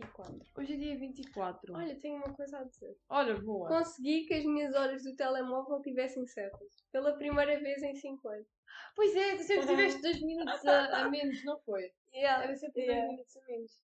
[0.00, 0.40] 24.
[0.56, 1.74] hoje é dia 24.
[1.74, 2.96] Olha, tenho uma coisa a dizer.
[3.08, 3.68] Olha, boa.
[3.68, 6.84] Consegui que as minhas horas do telemóvel tivessem certas.
[6.90, 8.46] Pela primeira vez em 5 anos.
[8.96, 11.90] Pois é, tu sempre tiveste 2 minutos a, a menos, não foi?
[12.14, 12.44] Yeah.
[12.44, 13.08] Era sempre 2 Yeah.
[13.08, 13.80] minutos a menos.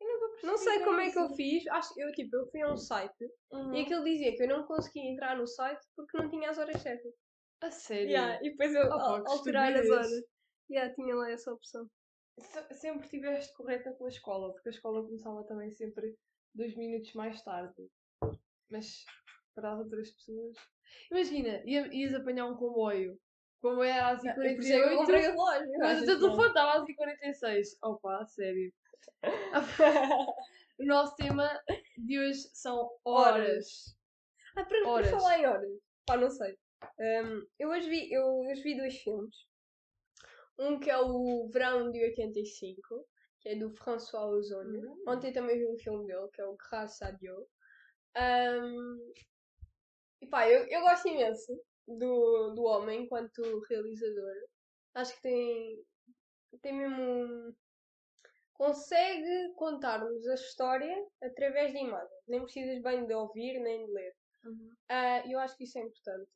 [0.00, 1.34] Eu nunca percebi Não sei como é que eu isso.
[1.36, 1.66] fiz.
[1.68, 3.74] Acho, eu, tipo, eu fui a um site Uhum.
[3.74, 6.80] e aquilo dizia que eu não conseguia entrar no site porque não tinha as horas
[6.82, 7.14] certas.
[7.60, 8.10] A sério?
[8.10, 8.92] Yeah, E depois eu que
[9.30, 10.10] alterar as horas.
[10.70, 11.88] Yeah, tinha lá essa opção.
[12.38, 16.16] Se- Sempre tiveste correta com a escola, porque a escola começava também sempre
[16.54, 17.74] 2 minutos mais tarde.
[18.70, 19.04] Mas
[19.54, 20.56] para as outras pessoas.
[21.10, 23.14] Imagina, ia- ias apanhar um comboio.
[23.14, 25.72] O comboio era às é eu 48 comprei relógio.
[25.78, 28.72] Mas o teu telefone estava às 46 Opa, sério.
[30.78, 31.60] o nosso tema
[31.96, 33.96] de hoje são horas.
[34.56, 35.10] Ah, para, Horas.
[35.10, 35.70] falar em horas,
[36.06, 36.56] pá, não sei.
[36.98, 39.34] Hum, eu, hoje vi, eu hoje vi dois filmes.
[40.58, 43.06] Um que é o Verão de 85,
[43.40, 44.64] que é do François Ozon.
[44.64, 45.02] Hum.
[45.08, 47.46] Ontem também vi um filme dele, que é o Grâce à Dieu.
[48.16, 49.12] Hum,
[50.20, 51.52] e pá, eu, eu gosto imenso
[51.86, 54.34] do, do homem enquanto realizador.
[54.94, 55.84] Acho que tem,
[56.62, 57.02] tem mesmo.
[57.02, 57.54] um-
[58.54, 62.22] Consegue contar-nos a história através de imagens.
[62.28, 64.14] Nem precisas bem de ouvir nem de ler.
[64.88, 66.30] Ah, eu acho que isso é importante.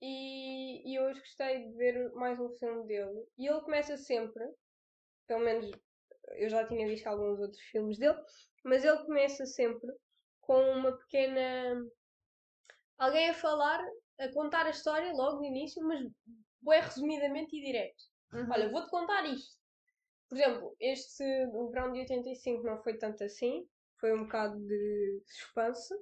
[0.00, 3.26] E, e hoje gostei de ver mais um filme dele.
[3.36, 4.44] E ele começa sempre,
[5.26, 5.70] pelo menos
[6.36, 8.18] eu já tinha visto alguns outros filmes dele,
[8.64, 9.90] mas ele começa sempre
[10.40, 11.84] com uma pequena.
[12.98, 13.80] Alguém a falar,
[14.18, 16.00] a contar a história logo no início, mas
[16.62, 18.02] bem resumidamente e direto.
[18.32, 18.48] Uhum.
[18.50, 19.56] Olha, vou-te contar isto.
[20.28, 21.24] Por exemplo, este,
[21.54, 23.66] o verão de 85 não foi tanto assim.
[23.98, 25.94] Foi um bocado de suspense.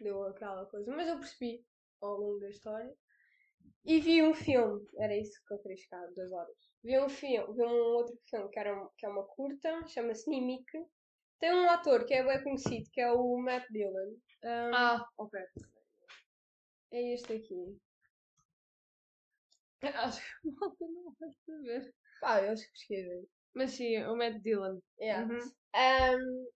[0.00, 0.90] Deu aquela coisa.
[0.94, 1.64] Mas eu percebi
[2.00, 2.94] ao longo da história.
[3.84, 4.86] E vi um filme.
[4.98, 6.56] Era isso que eu queria chegar, duas horas.
[6.84, 9.86] Vi um filme, vi um outro filme que, era, um- que é uma curta.
[9.88, 10.64] Chama-se Nimic.
[11.40, 14.12] Tem um ator que é bem conhecido, que é o Matt Dillon.
[14.44, 15.40] Um, Ah, ok.
[16.92, 17.80] É este aqui.
[19.82, 21.94] Acho que a malta não vai saber.
[22.20, 23.28] Pá, eu acho que pesquisei.
[23.54, 24.80] Mas sim, o Matt Dillon.
[25.00, 25.26] Yeah.
[25.32, 25.40] Uhum.
[25.74, 26.46] Um,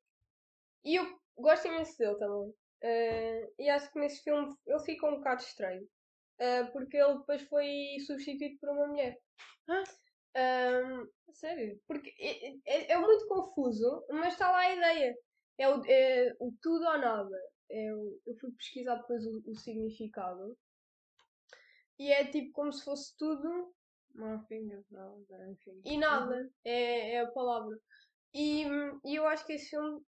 [0.84, 2.54] e eu gosto imenso dele também.
[2.84, 5.88] Uh, e acho que nesse filme ele fica um bocado estranho.
[6.38, 9.18] Uh, porque ele depois foi substituído por uma mulher.
[9.68, 9.82] Ah.
[10.36, 11.80] Um, A sério?
[11.86, 15.16] porque é, é- é muito confuso, mas está lá a ideia.
[15.58, 17.36] É o, é o tudo ou nada.
[17.70, 20.56] É o- eu fui pesquisar depois o, o significado.
[21.98, 23.74] E é tipo como se fosse tudo
[24.14, 24.70] Nothing
[25.50, 25.80] enfim.
[25.84, 26.50] e nada.
[26.64, 27.78] É, é a palavra.
[28.34, 28.64] E,
[29.04, 30.02] e eu acho que esse filme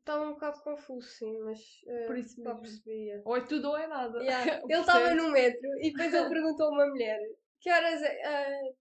[0.00, 2.60] estava um bocado confuso, sim, mas eh, Por isso mesmo.
[2.60, 3.22] perceber.
[3.24, 4.18] Ou é tudo ou é nada.
[4.18, 4.62] Yeah.
[4.68, 7.18] Ele estava no metro e depois ele perguntou a uma mulher
[7.60, 8.68] que horas é.
[8.68, 8.76] uh,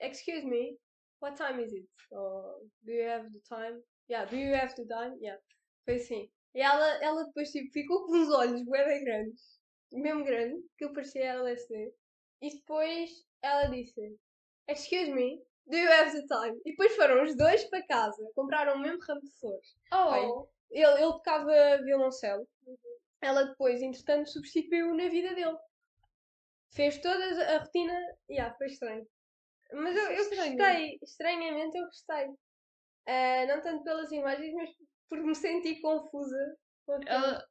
[0.00, 0.78] excuse me,
[1.20, 1.88] what time is it?
[2.12, 3.82] Or do you have the time?
[4.08, 5.16] Yeah, do you have the time?
[5.20, 5.40] Yeah.
[5.84, 6.30] Foi assim.
[6.54, 9.60] E ela, ela depois tipo, ficou com os olhos bem grandes,
[9.92, 11.92] mesmo grande, que eu parecia LSD.
[12.40, 13.10] E depois
[13.42, 14.16] ela disse:
[14.68, 16.60] Excuse me, do you have the time?
[16.64, 19.76] E depois foram os dois para casa, compraram o mesmo ramo de flores.
[19.92, 22.46] Oh, Ele, ele tocava violoncelo.
[23.20, 25.56] Ela depois, entretanto, substituiu na vida dele.
[26.70, 27.24] Fez toda
[27.54, 27.98] a rotina.
[28.30, 29.06] Yeah, foi estranho.
[29.72, 30.56] Mas eu, eu Estranho.
[30.56, 30.98] gostei.
[31.02, 32.26] Estranhamente eu gostei.
[33.06, 34.70] Ah, não tanto pelas imagens, mas
[35.08, 36.56] por me sentir confusa.
[37.06, 37.44] ela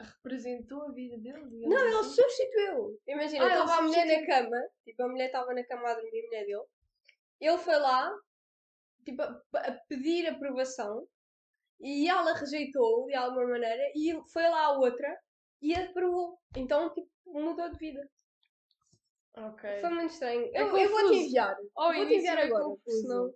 [0.00, 1.40] representou a vida dele?
[1.66, 2.10] Não, ele assim?
[2.10, 3.00] substituiu.
[3.06, 4.56] Imagina, Ah, estava a mulher na cama.
[4.84, 6.64] Tipo, a mulher estava na cama a dormir, a mulher dele.
[7.40, 8.12] Ele foi lá,
[9.04, 11.06] tipo, a, a pedir aprovação.
[11.80, 13.82] E ela rejeitou de alguma maneira.
[13.94, 15.16] E foi lá a outra
[15.62, 16.38] e aprovou.
[16.56, 18.08] Então, tipo, mudou de vida.
[19.36, 19.80] Ok.
[19.80, 20.50] Foi muito estranho.
[20.52, 21.56] É eu eu vou-te enviar.
[21.76, 22.64] Ao Vou-te enviar é agora.
[22.64, 23.00] confuso.
[23.02, 23.34] Senão,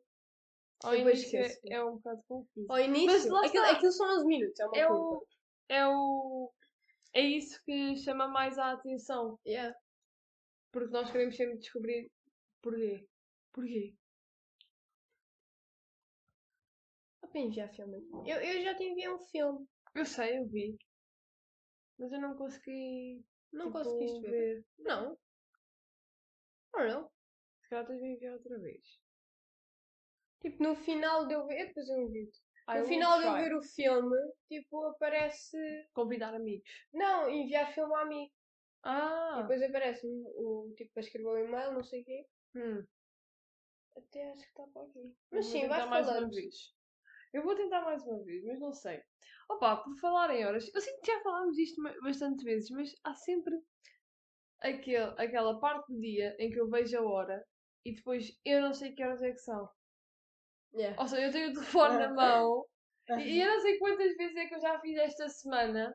[0.83, 2.67] Ao início é, é um bocado confuso.
[2.69, 4.59] ao início, lá aquilo, aquilo são 11 minutos.
[4.61, 5.27] É uma É o,
[5.69, 6.53] é o.
[7.15, 9.39] É isso que chama mais a atenção.
[9.47, 9.77] Yeah.
[10.73, 12.11] Porque nós queremos sempre descobrir
[12.63, 13.07] porquê.
[13.53, 13.95] Porquê?
[17.21, 17.99] Dá para enviar filme.
[18.27, 19.67] Eu, eu já te enviei um filme.
[19.95, 20.77] Eu sei, eu vi.
[21.99, 23.25] Mas eu não consegui.
[23.53, 24.65] Não tipo, conseguiste ver?
[24.79, 25.17] Não.
[26.75, 27.11] Ou não?
[27.63, 29.01] Se calhar tens de me enviar outra vez.
[30.41, 31.67] Tipo, no final de eu ver.
[31.69, 32.31] Depois eu vi.
[32.69, 34.17] I No final de eu ver o filme,
[34.49, 35.57] tipo, aparece.
[35.93, 36.69] Convidar amigos.
[36.93, 38.33] Não, enviar filme a amigo.
[38.33, 39.39] E Ah!
[39.43, 42.27] depois aparece o tipo para escrever o e-mail, não sei o quê.
[42.57, 42.85] Hum,
[43.97, 45.01] Até acho que está para aqui.
[45.01, 46.31] eu Mas sim, vai mais uma falando.
[46.31, 46.55] vez.
[47.33, 49.03] Eu vou tentar mais uma vez, mas não sei.
[49.49, 52.95] Opa, por falar em horas, eu sinto que já falámos disto ma- bastante vezes, mas
[53.05, 53.55] há sempre
[54.61, 57.45] aquele, aquela parte do dia em que eu vejo a hora
[57.85, 59.69] e depois eu não sei que horas é que são.
[60.75, 60.97] Yeah.
[60.99, 62.65] Ou seja, eu tenho o telefone na mão
[63.19, 65.95] e, e eu não sei quantas vezes é que eu já fiz esta semana.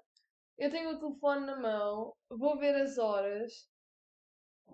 [0.58, 3.52] Eu tenho o telefone na mão, vou ver as horas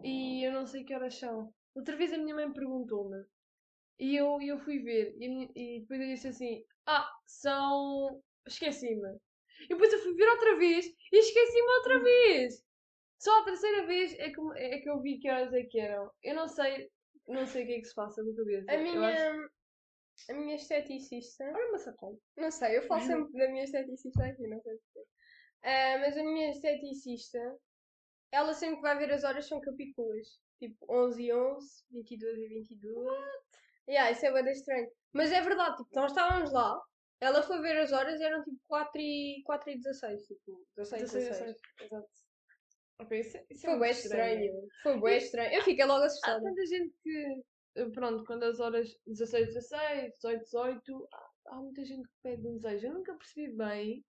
[0.04, 1.52] e eu não sei que horas são.
[1.76, 3.24] Outra vez a minha mãe perguntou-me
[4.00, 8.22] e eu, eu fui ver e, minha- e depois eu disse assim: Ah, são.
[8.48, 9.18] Esqueci-me.
[9.62, 12.64] E depois eu fui ver outra vez e esqueci-me outra vez.
[13.20, 16.12] Só a terceira vez é que, é que eu vi que horas é que eram.
[16.24, 16.90] Eu não sei,
[17.28, 18.72] não sei o que é que se passa na cabeça.
[18.72, 19.50] A minha, acho-
[20.30, 21.44] a minha esteticista.
[21.46, 22.18] Olha uma sacola.
[22.38, 25.08] Não sei, eu falo sempre da minha esteticista aqui, não sei porquê.
[25.64, 27.40] Ah, mas a minha esteticista,
[28.32, 30.40] ela sempre que vai ver as horas são capítulos.
[30.64, 33.18] Tipo 11 e 11, 22 e 22.
[33.90, 34.88] Yeah, isso é bem estranho.
[35.12, 36.80] Mas é verdade, tipo, nós estávamos lá,
[37.20, 40.26] ela foi ver as horas e eram tipo 4 e, 4 e 16.
[40.26, 41.58] Tipo, 16 e 16.
[41.82, 42.08] Exato.
[43.00, 44.68] Ok, isso, é- isso é Foi muito bem estranho.
[44.84, 45.54] Foi bem estranho.
[45.54, 46.42] Eu fiquei logo Há assustada.
[46.42, 47.42] tanta gente que,
[47.76, 52.48] eh, pronto, quando as horas 16, 16, 18, 18, há, há muita gente que pede
[52.48, 52.88] um desejo.
[52.88, 54.06] Eu nunca percebi bem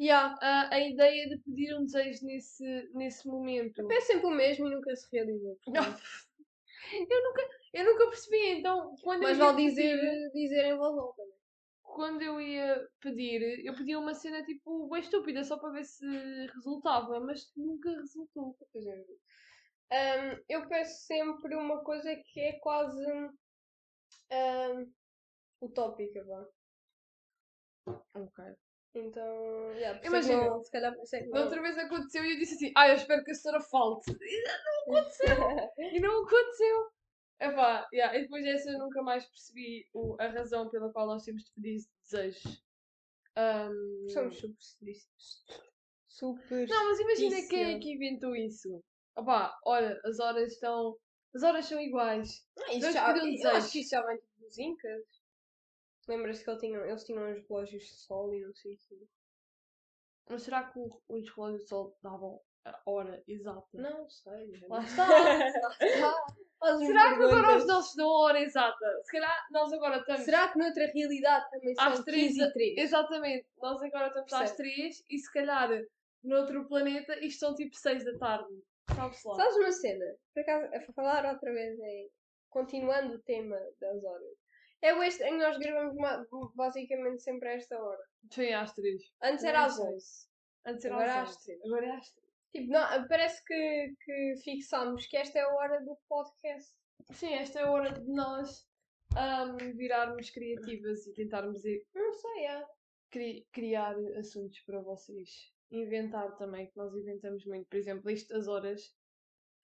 [0.00, 0.36] Yeah.
[0.40, 3.90] a, a ideia de pedir um desejo nesse, nesse momento.
[3.90, 5.58] É sempre o mesmo e nunca se realizou.
[5.64, 6.00] portanto.
[7.10, 10.76] eu, nunca, eu nunca percebi, então, quando Mas eu ia vale dizer, pedir- dizer em
[10.76, 11.22] voz alta.
[11.24, 11.32] né?
[11.82, 16.06] quando eu ia pedir, eu pedia uma cena tipo bem estúpida só para ver se
[16.54, 18.54] resultava, mas nunca resultou.
[18.54, 19.18] Por exemplo.
[19.90, 23.04] Ahm, eu peço sempre uma coisa que é quase
[24.30, 24.86] ahm,
[25.60, 26.46] utópica, vá.
[28.14, 28.44] Ok.
[28.94, 31.42] Então, yeah, é Imagina, não- se calhar isso é Da não.
[31.44, 34.10] outra vez aconteceu e eu disse assim: Ah, eu espero que a senhora falte.
[34.10, 35.28] E não aconteceu!
[35.78, 36.90] e não aconteceu!
[37.40, 41.24] Epá, yeah, e depois dessa eu nunca mais percebi o- a razão pela qual nós
[41.24, 42.64] temos de pedir desejos.
[43.36, 44.94] Ahm, Somos super.
[46.08, 46.68] Super.
[46.68, 48.82] Não, mas imagina quem é que inventou isso.
[49.16, 50.96] Opá, olha, as horas estão.
[51.34, 52.44] As horas são iguais.
[52.58, 55.17] Ah, isso já, um eu acho que isso já vem dos Incas.
[56.08, 59.06] Lembras-te que eles tinham, eles tinham os relógios de sol e não sei o quê?
[60.30, 63.66] Mas será que o- os relógios de sol davam a hora exata?
[63.74, 64.52] Não sei.
[64.68, 65.06] Lá está!
[65.62, 66.78] Lá está.
[66.78, 69.00] Será que agora os nossos dão a hora exata?
[69.04, 70.22] Se calhar nós agora estamos.
[70.24, 72.78] Será que noutra realidade também Às são três 15 da- e 3?
[72.78, 74.56] Exatamente, nós agora estamos às Percebe?
[74.74, 75.70] 3 e se calhar
[76.22, 78.62] noutro planeta isto são tipo 6 da tarde.
[78.94, 79.34] Sabe-se lá.
[79.36, 80.04] Sabes uma cena?
[80.34, 82.10] Por acaso, a falar outra vez em.
[82.50, 84.36] Continuando o tema das horas.
[84.80, 88.02] É o estranho, nós gravamos basicamente sempre a esta hora.
[88.30, 89.02] Sim, às 3.
[89.22, 89.84] Antes era às sei.
[89.86, 90.28] 11.
[90.66, 91.44] Antes era Agora às às 11.
[91.44, 91.64] três.
[91.64, 92.28] Agora é às 3.
[92.52, 96.72] Tipo, não, parece que, que fixámos que esta é a hora do podcast.
[97.12, 98.66] Sim, esta é a hora de nós
[99.16, 102.66] ahm, virarmos criativas e tentarmos i- Não sei, é.
[103.10, 105.52] cri- criar assuntos para vocês.
[105.70, 107.66] Inventar também, que nós inventamos muito.
[107.68, 108.94] Por exemplo, isto das horas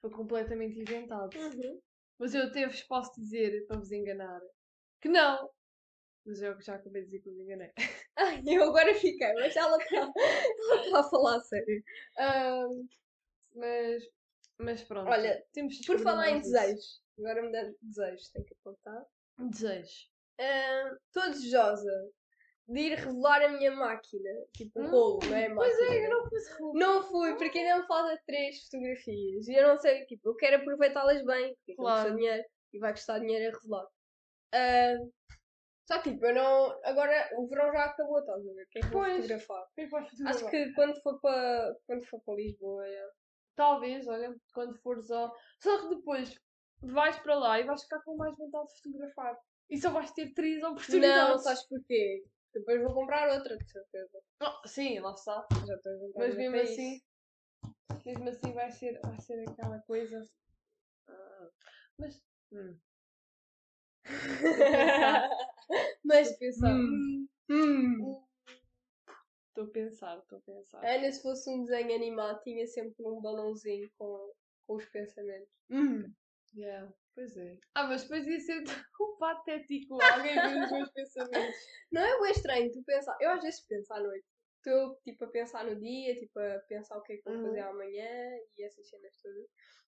[0.01, 1.35] foi completamente inventado.
[1.37, 1.81] Uhum.
[2.19, 4.41] Mas eu vos posso dizer, para vos enganar,
[5.01, 5.51] que não.
[6.27, 7.71] Mas eu já acabei de dizer que vos enganei.
[8.17, 11.83] Ai, eu agora fiquei, mas ela está ela tá a falar a sério.
[12.19, 12.87] Ahm,
[13.55, 14.03] mas,
[14.59, 15.11] mas pronto.
[15.11, 19.05] Olha, temos Por falar em desejos, agora mudando de desejos, tenho que apontar.
[19.39, 20.09] Desejo.
[21.09, 22.11] Estou desejosa
[22.67, 24.31] de ir revelar a minha máquina.
[24.53, 25.95] Tipo, o Hum, rolo, não é a Pois máquina.
[25.95, 26.25] é, eu não
[26.59, 26.79] roupa.
[26.79, 29.47] Não fui, porque ainda me falta três fotografias.
[29.49, 32.03] E eu não sei, tipo, eu quero aproveitá-las bem, porque Claro.
[32.03, 33.87] custa dinheiro e vai custar dinheiro a revelar.
[35.87, 36.81] Só que, tipo, eu não.
[36.85, 38.63] Agora o verão já acabou, estás a ver?
[38.63, 39.17] O que é que Pois.
[39.17, 39.67] fotografar?
[39.77, 43.11] É fazer Acho que quando for para quando for para Lisboa, é.
[43.55, 45.35] Talvez, olha, quando fores ao.
[45.61, 46.41] Só que depois
[46.83, 49.39] vais para lá e vais ficar com mais vontade de fotografar.
[49.71, 51.43] E só vais ter três Não, oportunidades.
[51.45, 52.25] sabes porquê?
[52.53, 54.23] Depois vou comprar outra, de certeza.
[54.41, 55.47] Oh, sim, lá está.
[55.67, 57.01] Já estou a juntar Mas mesmo assim,
[58.05, 60.23] mesmo assim vai ser, vai ser aquela coisa.
[61.09, 61.49] Ah,
[61.99, 62.23] mas.
[62.53, 62.79] Hum,
[66.05, 66.37] Mas.
[66.39, 66.71] pensar.
[66.71, 68.25] hum, hum, hum.
[69.49, 70.85] Estou a pensar, estou a pensar.
[70.85, 74.33] Ana, se fosse um desenho animado, tinha sempre um balãozinho com,
[74.67, 75.49] com os pensamentos.
[75.71, 76.13] Hum.
[76.57, 77.57] Yeah, pois é.
[77.75, 78.65] Ah, mas depois ia ser
[78.99, 81.57] tão patético alguém ver os meus pensamentos.
[81.93, 83.17] Não é bem estranho tu pensar.
[83.21, 84.27] Eu às vezes penso à noite.
[84.57, 87.43] Estou tipo a pensar no dia, tipo a pensar o que é que vou Uhum.
[87.43, 89.47] fazer amanhã e essas cenas todas.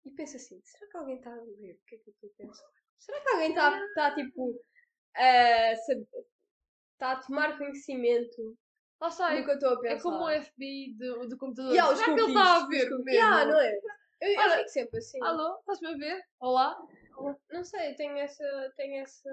[0.05, 2.31] E penso assim, será que alguém está a ver o que é que eu estou
[2.31, 2.69] a pensar?
[2.99, 4.61] Será que alguém está tá, tipo
[5.17, 6.07] a sab-
[6.99, 8.57] tá a tomar conhecimento
[9.01, 9.95] Lá está, do é, que eu estou a pensar?
[9.97, 11.73] é como o FBI do, do computador.
[11.73, 13.09] Yeah, os Será que ele cookies, está a ver mesmo?
[13.11, 13.73] Yeah, não é?
[14.21, 15.19] Eu, eu Olha, fico sempre assim.
[15.23, 16.23] Alô, estás-me a ver?
[16.41, 16.79] Olá?
[17.53, 19.31] Não sei, eu tenho essa, tenho essa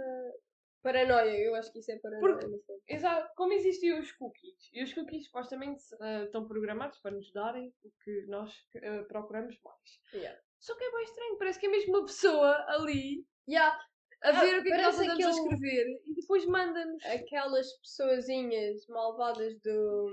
[0.84, 2.22] Paranoia, eu acho que isso é paranoia.
[2.34, 2.82] Porque- no fundo.
[2.88, 4.70] Exato, como existem os cookies.
[4.72, 9.60] E os cookies supostamente eh, estão programados para nos darem o que nós eh, procuramos
[9.64, 10.00] mais.
[10.14, 10.40] Yeah.
[10.60, 13.78] Só que é bem estranho, parece que é mesmo uma pessoa ali Yeah,
[14.24, 17.06] a Ah, ver o que é que nós andamos a aquele- escrever e depois manda-nos.
[17.06, 20.12] aquelas pessoazinhas malvadas do.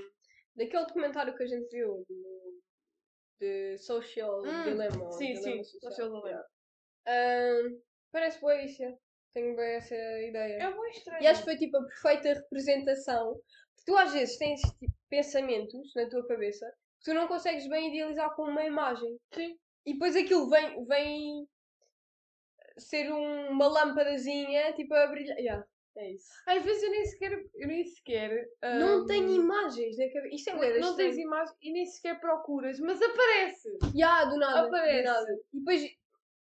[0.54, 2.62] daquele documentário que a gente viu, do.
[3.40, 5.10] de Social Hum, Dilemma.
[5.12, 6.28] sim, sim, Social Dilemma.
[6.28, 6.48] Yeah.
[7.08, 7.80] Ahm,
[8.12, 8.82] parece boa isso,
[9.34, 10.62] tenho bem essa ideia.
[10.62, 11.22] É bem estranho.
[11.22, 13.32] E acho que foi tipo a perfeita representação.
[13.74, 16.66] Porque tu às vezes tens tipo, pensamentos na tua cabeça
[17.00, 19.18] que tu não consegues bem idealizar com uma imagem.
[19.34, 19.58] Sim.
[19.84, 21.48] E depois aquilo vem, vem
[22.82, 25.38] ser um- uma lâmpadazinha tipo a brilhar.
[25.38, 26.28] Yeah, é isso.
[26.46, 27.32] Às vezes eu nem sequer.
[27.54, 30.34] Eu nem sequer Não ahm, tenho imagens na cabeça.
[30.34, 33.68] Isto é bué Não tens imagem e nem sequer procuras, mas aparece!
[33.94, 34.66] Yeah, do nada.
[34.66, 34.98] Aparece.
[35.02, 35.40] Do nada.
[35.52, 35.96] E depois.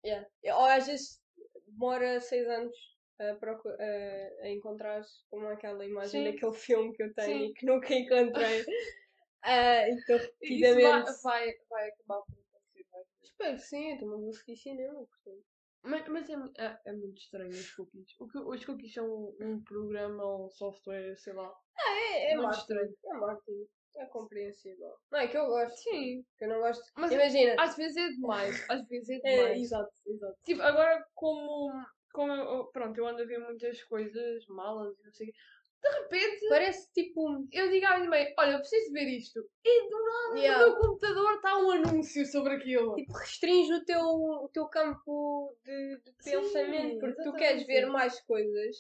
[0.05, 0.29] Yeah.
[0.57, 1.21] Ou às vezes
[1.67, 2.77] demora seis anos
[3.19, 6.33] a, procu- a, a encontrar como aquela imagem Sim.
[6.33, 7.45] daquele filme que eu tenho Sim.
[7.47, 8.65] e que nunca encontrei.
[9.47, 11.23] Ah, então, Isso vai, repetidamente.
[11.23, 12.87] vai, vai acabar por acontecer.
[13.23, 15.45] Espero que sim, eu também vou seguir cinema, portanto.
[15.85, 18.15] Mas, mas é, é, é muito estranho os cookies.
[18.19, 21.53] O que, os cookies são um programa ou um software, sei lá.
[21.79, 22.61] É, é muito marketing.
[22.63, 22.95] estranho.
[23.05, 23.67] É marketing.
[23.97, 24.93] É compreensível.
[25.13, 25.77] Não é que eu gosto.
[25.77, 26.25] Sim.
[26.37, 26.83] Que eu não gosto.
[26.97, 27.55] Mas Imagina.
[27.63, 28.71] às vezes é demais.
[28.71, 29.61] Às vezes é É, demais.
[29.63, 30.37] exato, exato.
[30.45, 31.71] Tipo, agora como,
[32.13, 35.31] como eu, eu- pronto, eu ando a ver muitas coisas, malas e não sei o
[35.33, 35.39] quê.
[35.85, 37.47] De repente Parece tipo.
[37.53, 39.39] eu digo à minha mãe, olha, eu preciso ver isto.
[39.63, 40.67] E do nada Yeah.
[40.67, 42.95] no meu computador está um anúncio sobre aquilo.
[42.95, 47.87] Tipo, restringe o teu, o teu campo de, de Sim, pensamento porque tu queres ver
[47.87, 48.77] mais coisas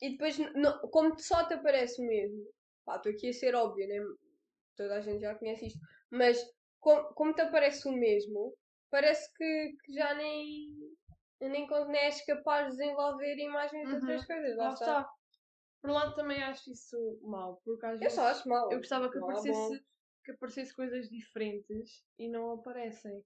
[0.00, 2.42] e depois, n- não- como só te aparece o mesmo,
[2.86, 4.00] pá, estou aqui a ser óbvio, né?
[4.76, 5.78] Toda a gente já conhece isto,
[6.10, 6.42] mas
[6.80, 8.54] como, como te aparece o mesmo,
[8.90, 10.74] parece que, que já nem,
[11.40, 14.56] nem, con- nem és capaz de desenvolver imagens de outras coisas.
[14.56, 15.08] Lá, Lá está.
[15.86, 18.72] Por um lado também acho isso mau, porque às Eu vezes só acho mal.
[18.72, 19.86] eu gostava que Não há aparecesse,
[20.24, 23.24] que aparecesse coisas diferentes e não aparecem.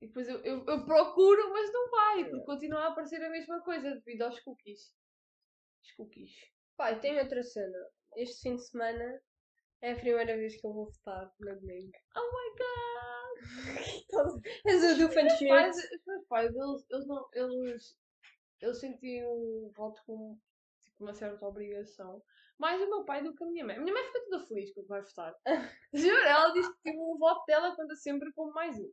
[0.00, 3.60] E depois eu, eu, eu procuro, mas não vai, porque continua a aparecer a mesma
[3.62, 4.94] coisa devido aos cookies.
[5.82, 6.30] Os cookies.
[6.76, 7.78] Pá, e tem outra cena.
[8.14, 9.20] Este fim de semana
[9.82, 11.90] é a primeira vez que eu vou votar no domingo.
[12.14, 14.44] Oh my god!
[14.66, 17.28] És o do Os meus pais, os meus pais eles, eles não.
[17.32, 17.98] Eles,
[18.60, 20.40] eles sentiam o voto como
[21.02, 22.22] uma certa obrigação.
[22.58, 23.76] Mais o meu pai do que a minha mãe.
[23.76, 25.34] A minha mãe fica toda feliz quando vai votar.
[25.94, 28.90] Juro, ela diz que tipo, o voto dela conta sempre como mais um.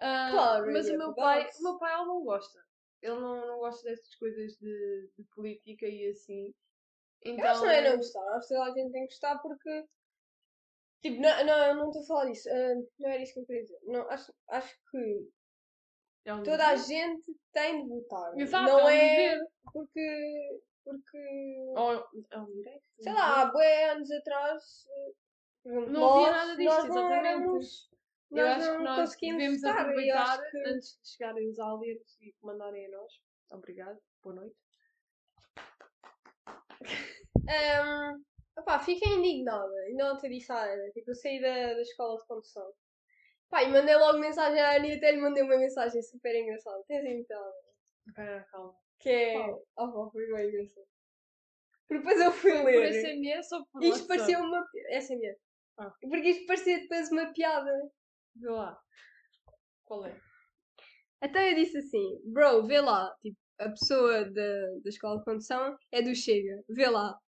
[0.00, 1.44] Ah, Claro, mas é o meu verdade.
[1.44, 2.58] pai, o meu pai ele não gosta.
[3.02, 6.54] Ele não, não gosta dessas coisas de, de política e assim.
[7.24, 9.08] Então, Eu acho que não é não gostar, acho que toda a gente tem que
[9.12, 9.84] gostar porque.
[11.00, 12.48] Tipo, não, não, eu não estou a falar disso.
[12.50, 13.78] ah, não era isso que eu queria dizer.
[13.84, 15.28] Não, acho, acho que
[16.24, 16.86] é um toda a dever.
[16.86, 18.36] gente tem de votar.
[18.38, 20.60] Exato, não é um é porque.
[20.88, 21.64] Porque.
[21.76, 21.92] Ou
[22.30, 22.82] é um direito.
[23.00, 24.62] sei lá, há bué anos atrás.
[25.64, 27.90] Não havia nós- nada disto, nós não éramos-
[28.30, 31.08] Eu nós acho que não nós conseguimos devemos votar, e aproveitar acho que- antes de
[31.10, 33.12] chegarem os aliens e mandarem a nós.
[33.52, 34.56] Obrigado, boa noite.
[37.36, 38.24] Um,
[38.60, 39.74] opá, fiquei indignada.
[39.86, 40.90] Ainda ontem disse à Ana.
[40.92, 42.70] Tipo, eu saí da, da escola de condução.
[43.50, 46.82] Pá, e mandei logo mensagem à Ana e até lhe mandei uma mensagem super engraçada.
[46.86, 47.52] Tens então.
[48.06, 48.74] Espera, calma.
[49.00, 49.50] Que é.
[49.76, 50.86] Oh, pá, foi bem engraçado.
[51.88, 52.92] Porque depois eu fui Por ler.
[52.92, 54.66] SMS ou por Isto parecia uma.
[54.90, 55.36] Essa é.
[55.78, 55.92] Ah.
[56.00, 57.72] Porque isto parecia depois uma piada.
[58.36, 58.78] Vê lá.
[59.84, 60.20] Qual é?
[61.22, 63.14] Então eu disse assim: Bro, vê lá.
[63.22, 66.62] Tipo, a pessoa da, da escola de condução é do Chega.
[66.68, 67.18] Vê lá.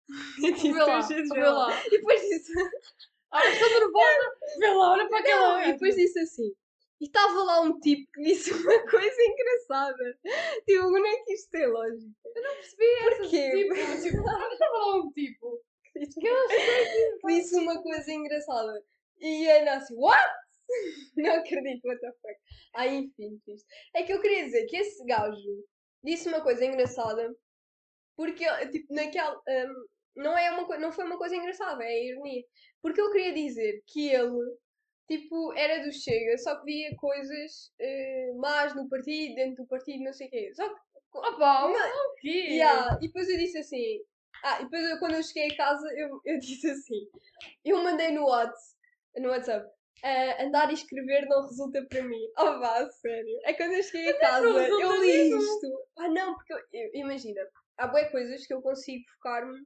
[0.42, 1.86] Eu disse Vê lá, vê lá.
[1.86, 2.52] E depois disse.
[3.32, 4.58] Olha, estou nervosa!
[4.58, 6.52] Vê lá, olha para aquela e depois disse assim.
[7.00, 10.18] E estava lá um tipo que disse uma coisa engraçada.
[10.66, 12.12] Tipo, como é que isto tem lógica?
[12.32, 13.50] percebi essa Porquê?
[13.50, 15.62] tipo, tipo, olha, estava lá um tipo.
[15.92, 16.36] Que eu
[17.26, 18.84] Disse uma coisa engraçada.
[19.18, 20.30] E a assim, what?
[21.16, 22.40] Não acredito, what the fuck.
[22.74, 23.66] Ah, enfim, isto.
[23.94, 25.64] É que eu queria dizer que esse gajo
[26.02, 27.34] disse uma coisa engraçada
[28.16, 29.34] porque, tipo, naquela.
[29.48, 32.44] hum, não, é uma, não foi uma coisa engraçada, é ironia.
[32.82, 34.38] Porque eu queria dizer que ele,
[35.10, 40.04] tipo, era do Chega, só que via coisas eh, más no partido, dentro do partido,
[40.04, 40.52] não sei o quê.
[40.54, 40.80] Só que.
[41.12, 42.28] Opa, Não, o quê?
[42.54, 44.00] Yeah, E depois eu disse assim.
[44.44, 47.08] Ah, e depois eu, quando eu cheguei a casa, eu, eu disse assim.
[47.64, 48.76] Eu mandei no WhatsApp,
[49.18, 49.68] no WhatsApp
[50.04, 52.20] "Ah, andar e escrever não resulta para mim.
[52.38, 53.38] Oh, vá, sério.
[53.44, 54.46] É quando eu cheguei a casa,
[54.80, 55.40] eu li mesmo.
[55.42, 55.66] isto.
[55.98, 57.40] Ah, não, porque eu, eu- imagina,
[57.76, 59.60] há boas coisas que eu consigo focar-me.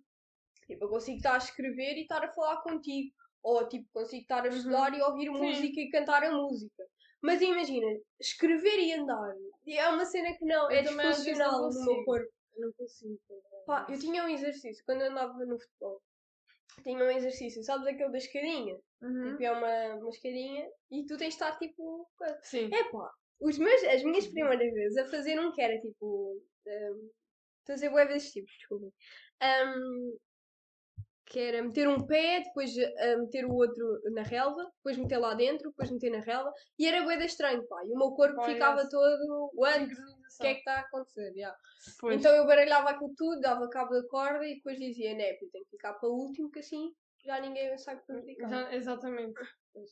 [0.66, 3.12] Tipo, eu consigo estar a escrever e estar a falar contigo.
[3.44, 5.32] Ou, tipo, consigo estar a estudar e ouvir Sim.
[5.32, 6.82] música e cantar a música.
[7.22, 7.86] Mas imagina,
[8.20, 9.34] escrever e andar
[9.66, 12.28] é uma cena que não, Eu é vezes disfuncional no meu corpo.
[12.56, 13.18] Eu não consigo.
[13.66, 16.02] Pá, eu tinha um exercício, quando eu andava no futebol,
[16.82, 18.78] tinha um exercício, sabes aquele da escadinha?
[19.02, 19.30] Uhum.
[19.30, 22.08] Tipo, é uma, uma escadinha e tu tens de estar tipo.
[22.42, 22.70] Sim.
[22.72, 23.10] É pá,
[23.40, 26.42] os meus, as minhas primeiras vezes a fazer um que era tipo.
[26.66, 27.10] Um,
[27.66, 28.86] fazer bué desses tipos, desculpa.
[29.42, 30.18] Um,
[31.26, 35.34] que era meter um pé, depois uh, meter o outro na relva, depois meter lá
[35.34, 37.82] dentro, depois meter na relva, e era bué estranho, pá.
[37.84, 39.50] E o meu corpo ficava todo.
[39.54, 39.84] What?
[39.84, 41.32] O que é que está a acontecer?
[41.34, 41.56] Yeah.
[42.10, 45.70] Então eu baralhava aquilo tudo, dava cabo da corda e depois dizia, né, tenho que
[45.70, 46.92] ficar para o último, que assim
[47.24, 48.50] já ninguém sai prejudicado.
[48.50, 49.34] Já- exatamente.
[49.72, 49.90] Pois.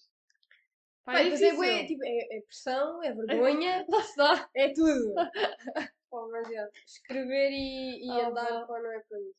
[1.04, 4.50] Pá, Pai, é depois é, bué, tipo, é, é pressão, é vergonha, Lá está.
[4.54, 5.14] é tudo.
[6.10, 9.32] Pá, mas é, escrever e, e Ah, andar pá, não é para mim.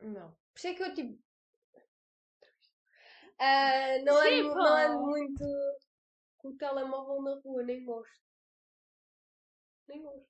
[0.00, 0.30] Não.
[0.30, 1.18] Por isso é que eu tipo.
[3.38, 4.54] ah, não, Sim, ando, pá.
[4.54, 5.44] não ando muito
[6.38, 8.24] com o telemóvel na rua, nem gosto.
[9.88, 10.28] Nem gosto.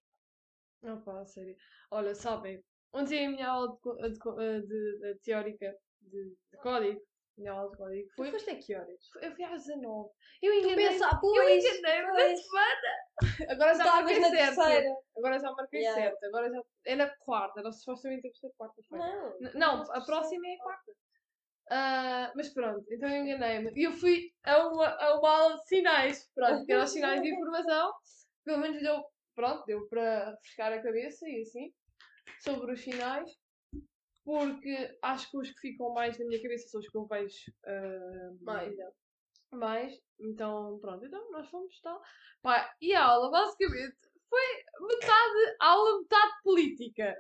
[0.82, 1.56] Não, pá, a sério.
[1.90, 6.58] Olha, sabem, ontem a minha aula de, co- de co- de- de teórica de, de
[6.58, 7.00] código,
[7.38, 9.08] de código, Tu foi, foste a que horas?
[9.22, 10.10] eu fui às 19.
[10.42, 12.42] Eu Tu enganei, pensa, eu pois, enganei na pois.
[12.42, 12.90] semana.
[13.52, 14.56] Agora já marquei na certo.
[14.56, 14.96] terceira.
[15.16, 16.02] Agora já marquei Yeah.
[16.02, 16.24] certo.
[16.24, 17.62] Agora já é na quarta.
[17.62, 19.04] Nós supostamente temos de ser quarta-feira.
[19.04, 20.92] Não, N- Não, a próxima é a quarta.
[21.70, 23.70] Ah, mas pronto, então eu enganei-me.
[23.76, 27.20] E eu fui a uma, a uma aula de sinais, pronto, que eram os sinais
[27.20, 27.92] de informação.
[28.44, 29.04] Pelo menos deu,
[29.34, 31.70] pronto, deu para refrescar a cabeça e assim,
[32.40, 33.30] sobre os sinais.
[34.28, 37.50] Porque acho que os que ficam mais na minha cabeça são os que eu vejo
[37.64, 38.76] ah, Mais,
[39.50, 39.98] mais.
[40.20, 41.98] Então, pronto, então nós fomos tal.
[42.42, 43.96] Pá, e a aula, basicamente,
[44.28, 47.16] foi metade aula, metade política.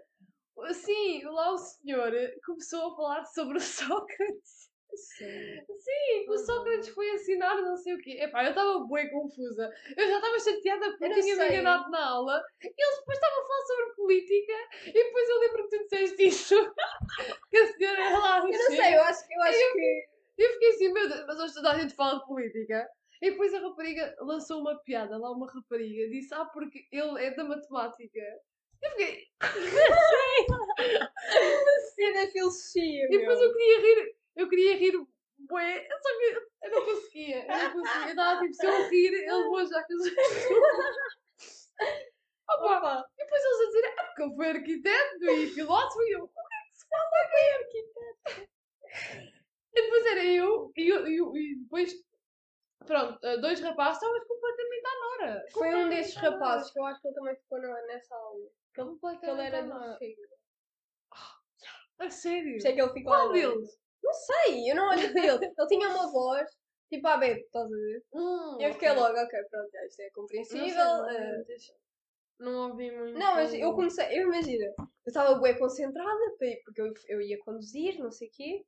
[0.64, 2.12] Assim, lá o senhor
[2.44, 4.68] começou a falar sobre o Sócrates.
[4.98, 5.60] Sim.
[5.78, 6.38] Sim, o.
[6.38, 8.18] Sócrates foi ensinar não sei o quê.
[8.20, 9.70] Epá, eu estava bem confusa.
[9.96, 12.42] Eu já estava chateada porque Eu tinha me enganado na aula.
[12.62, 14.52] E eles depois estavam a falar sobre política.
[14.86, 16.54] E depois eu lembro que tu disseste isso.
[17.50, 18.38] que a senhora era lá.
[18.38, 20.08] Eu não sei, eu acho, eu acho que.
[20.38, 22.88] Eu fiquei assim, meu Deus, mas hoje toda a gente fala de política.
[23.20, 27.32] E depois a rapariga lançou uma piada, lá uma rapariga, disse, ah, porque ele é
[27.32, 28.20] da matemática.
[28.80, 29.26] Eu fiquei,
[31.96, 33.04] Cena de filosofia.
[33.06, 34.94] e depois eu queria rir, eu queria rir,
[35.38, 36.24] bué, só que
[36.62, 38.04] eu não conseguia, eu não conseguia.
[38.04, 39.94] Eu estava tipo, se eu rir, ele vou já que
[42.50, 46.12] Opa, Opa, e depois eles a dizer, ah, porque ele foi arquiteto e filósofo, e
[46.12, 48.48] eu, como é que se fala bem arquiteto?
[49.74, 51.92] E depois era eu, e, eu, eu- e depois,
[52.86, 55.46] pronto, eh, dois rapazes, estavas completamente à nora.
[55.52, 58.48] foi um desses rapazes que eu acho que ele também ficou nessa aula.
[58.74, 59.98] Que ele, que ele era.
[59.98, 60.28] Chega.
[61.98, 62.56] A sério?
[62.64, 63.78] É que ele ficou Qual deles?
[64.02, 65.44] Não sei, eu não olho para ele.
[65.46, 66.48] Ele tinha uma voz,
[66.88, 68.04] tipo a Beto, estás a ver?
[68.12, 70.84] Hum, eu fiquei logo, ok, pronto, já, isto é Não sei, compreensível.
[70.84, 71.74] não, deixa-
[72.38, 73.18] Não ouvi muito.
[73.18, 76.30] Não, mas eu comecei, eu imagino, eu estava bem concentrada,
[76.64, 78.64] porque eu, eu ia conduzir, não sei o quê.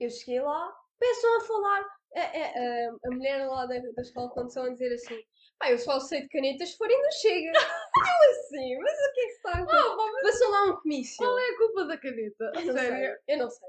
[0.00, 4.64] Eu cheguei lá, começam a falar, a, a, a, mulher lá da, da escola começou
[4.64, 5.20] a dizer assim,
[5.58, 7.52] pá, eu só sei de canetas se forem do Chega.
[7.52, 9.78] eu assim, mas o que é que está a acontecer?
[9.78, 11.16] Ah, pá, mas Passou lá um comício.
[11.18, 12.52] qual é a culpa da caneta?
[12.54, 13.18] Eu sério?
[13.26, 13.68] sei, eu não sei.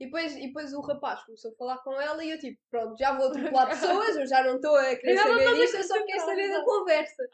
[0.00, 2.96] E depois, e depois o rapaz começou a falar com ela e eu tipo, pronto,
[2.98, 6.20] já vou atropelar pessoas, eu já não estou a querer saber disto, eu só quero
[6.24, 7.28] saber da conversa.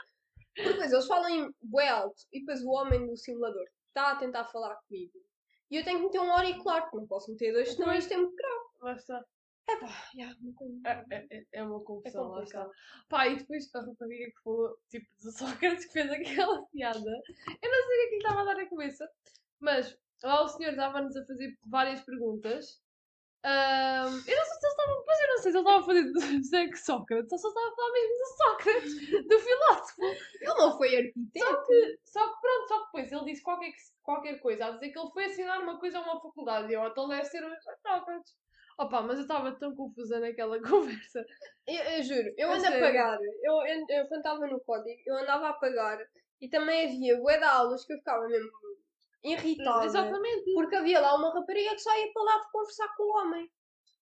[0.54, 4.16] Porque depois eles falam em bué alto e depois o homem do simulador está a
[4.16, 5.12] tentar falar comigo.
[5.70, 8.16] E eu tenho que meter um auricular, porque não posso meter dois, senão isto é
[8.16, 8.64] muito grave.
[8.82, 9.24] Lá está.
[9.68, 10.80] Epá, já, não tenho.
[10.84, 12.68] É, é, é- é uma confusão, lá está.
[13.08, 16.98] Pá, e depois a rapariga que falou, tipo, do Sócrates que fez aquela piada.
[17.62, 19.08] Eu não sei o que é que lhe estava a dar na cabeça,
[19.60, 19.96] mas
[20.28, 22.80] lá o senhor estava-nos a fazer várias perguntas.
[23.42, 25.02] Ahm, eu não sei se ele estava.
[25.04, 27.68] Pois eu não sei se ele estava a fazer Zé Sócrates ou se ele estava
[27.70, 30.02] a falar mesmo do Sócrates, do filósofo.
[30.40, 31.46] Ele não foi arquiteto.
[31.46, 34.90] Só que, só que pronto, só que depois ele disse qualquer, qualquer coisa, a dizer
[34.90, 36.70] que ele foi assinar uma coisa a uma faculdade.
[36.70, 37.50] E eu, então deve ser o
[37.86, 38.36] Sócrates.
[38.78, 41.24] Opa, mas eu estava tão confusa naquela conversa.
[41.66, 42.80] Eu, eu juro, eu A ando a sério?
[42.86, 43.18] pagar.
[43.42, 45.98] Eu, eu, eu quando estava no código, eu andava a pagar
[46.40, 48.50] e também havia bué de aulas que eu ficava mesmo
[49.22, 49.84] irritada.
[49.84, 50.52] Exatamente.
[50.54, 53.50] Porque havia lá uma rapariga que só ia para lá conversar com o homem.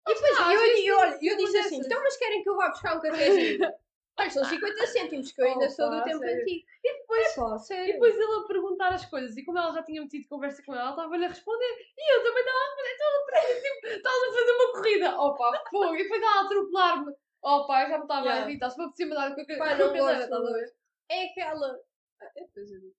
[0.07, 2.55] E está, depois às eu, eu, eu tem disse assim: então, mas querem que eu
[2.55, 3.59] vá buscar um cafezinho?
[4.19, 6.41] Olha, são 50 cêntimos, que eu ainda sou do tempo sério.
[6.41, 6.65] antigo.
[6.83, 7.93] E depois, Pá, e sério.
[7.93, 10.85] depois ele a perguntar as coisas, e como ela já tinha metido conversa com ela,
[10.85, 14.15] ela estava-lhe a responder, e eu também estava a responder, estava para aí, tipo, estava
[14.15, 18.03] a fazer uma corrida, opa, fogo, e depois ela a atropelar-me, opa, eu já me
[18.03, 18.45] estava Yeah.
[18.45, 20.75] a irritar, se for preciso dar qualquer Pá, não gosto, coisa, estás a ver?
[21.09, 21.79] É aquela.
[22.19, 22.95] Ah, é, depois eu digo.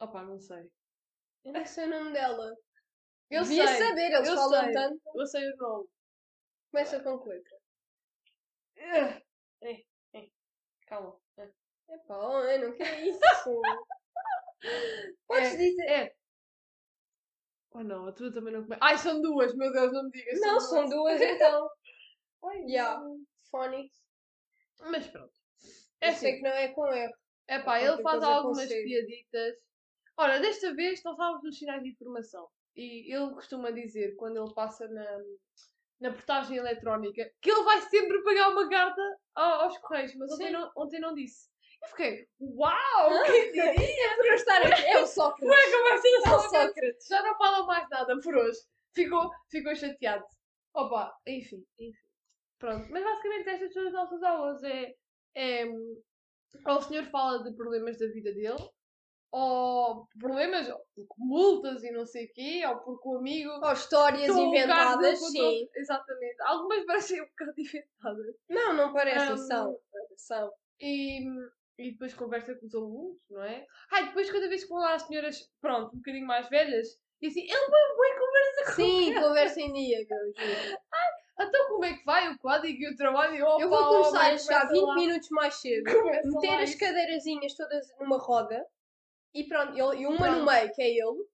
[0.00, 0.70] Opa, não sei.
[1.44, 2.54] Eu não sei o nome dela.
[3.30, 4.72] Eu Devia sei, saber, eles eu falam sei.
[4.72, 5.00] tanto.
[5.14, 5.88] eu sei o nome.
[6.70, 7.56] Começa com que letra?
[8.76, 9.22] É,
[9.62, 10.28] é,
[10.86, 11.18] calma.
[11.38, 11.48] É.
[12.08, 13.20] Oh, eu não quero isso.
[15.26, 15.88] Podes É, dizer.
[15.88, 16.14] É.
[17.72, 18.80] Oh não, a tua também não começa.
[18.82, 20.40] Ai, são duas, meu Deus, não me digas.
[20.40, 21.68] Não, são duas então.
[22.44, 23.00] Ai, Yeah.
[23.50, 23.90] Funny.
[24.80, 25.32] Mas pronto.
[26.00, 26.42] É Eu sei assim.
[26.42, 27.14] que não é com erro.
[27.46, 29.56] É pá, ele faz algumas piaditas.
[30.18, 32.48] Ora, desta vez nós estávamos nos sinais de informação.
[32.76, 35.18] E ele costuma dizer, quando ele passa na,
[36.00, 39.00] na portagem eletrónica, que ele vai sempre pagar uma carta
[39.34, 40.14] ao- aos correios.
[40.16, 41.48] Mas ontem não, ontem não disse.
[41.82, 43.24] Eu fiquei, uau!
[43.26, 44.12] Quem diria?
[44.12, 44.82] É por eu estar aqui.
[44.86, 45.40] É o Sócrates.
[45.40, 47.06] Como é que vai ser É o só Sócrates.
[47.08, 48.58] Já não fala mais nada por hoje.
[48.94, 50.24] Ficou, ficou chateado.
[50.74, 52.08] Opa, enfim, enfim.
[52.58, 52.88] Pronto.
[52.90, 54.62] Mas basicamente estas são as nossas aulas.
[54.64, 54.94] É,
[55.36, 58.58] é, o senhor fala de problemas da vida dele,
[59.30, 60.80] ou problemas, ou
[61.18, 63.50] multas e não sei o quê, ou porque o amigo.
[63.50, 65.68] Ou histórias Estou um inventadas, no sim.
[65.76, 66.36] Exatamente.
[66.42, 68.36] Algumas parecem um bocado inventadas.
[68.48, 69.78] Não, não parecem, Ahm, são.
[70.16, 70.52] São.
[70.80, 71.20] E,
[71.78, 73.66] e depois conversa com os alunos, não é?
[73.92, 77.26] Ai, depois cada vez que vão lá as senhoras, pronto, um bocadinho mais velhas, e
[77.26, 80.06] assim, ele vai bem conversa com Sim, conversa em dia.
[81.40, 83.36] Então como é que vai o código e o trabalho?
[83.36, 84.94] Eu vou começar homem, a chegar começa 20 lá.
[84.96, 86.78] minutos mais cedo, Começa meter as isso.
[86.80, 88.66] cadeirazinhas todas numa roda
[89.38, 90.50] e pronto, ele, e uma no Pronto.
[90.50, 91.24] meio, que é ele,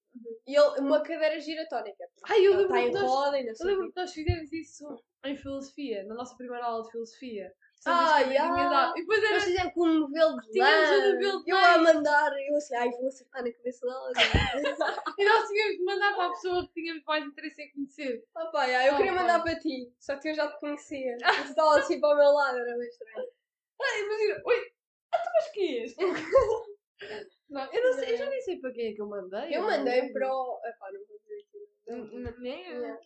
[0.47, 1.95] e ele, uma cadeira é
[2.29, 6.15] Ai, eu lembro que nós, roda eu lembro que nós fizemos isso em filosofia, na
[6.15, 7.53] nossa primeira aula de filosofia.
[7.87, 8.93] Ah, yeah.
[8.97, 11.79] E depois era Nós fizemos com um novelo de Tínhamos um novelo de eu a
[11.79, 14.13] mandar, eu assim, ai vou acertar na cabeça dela.
[15.19, 18.25] E nós tínhamos de mandar para a pessoa que tínhamos mais interesse em conhecer.
[18.35, 19.21] Opa, yeah, eu Oh, queria pá.
[19.21, 21.17] mandar para ti, só que eu já te conhecia.
[21.47, 23.29] Tu estava assim para o meu lado, era bem estranho.
[23.83, 24.73] Ah, imagina, oi,
[25.13, 25.85] ah, tu mas que é
[27.55, 29.57] Não, eu não sei, eu já nem sei para quem é que eu mandei.
[29.57, 30.61] Eu não mandei para o.
[30.65, 31.69] Epá, não vou dizer aqui.
[31.87, 32.83] N- n- Nem eu.
[32.83, 32.99] Mas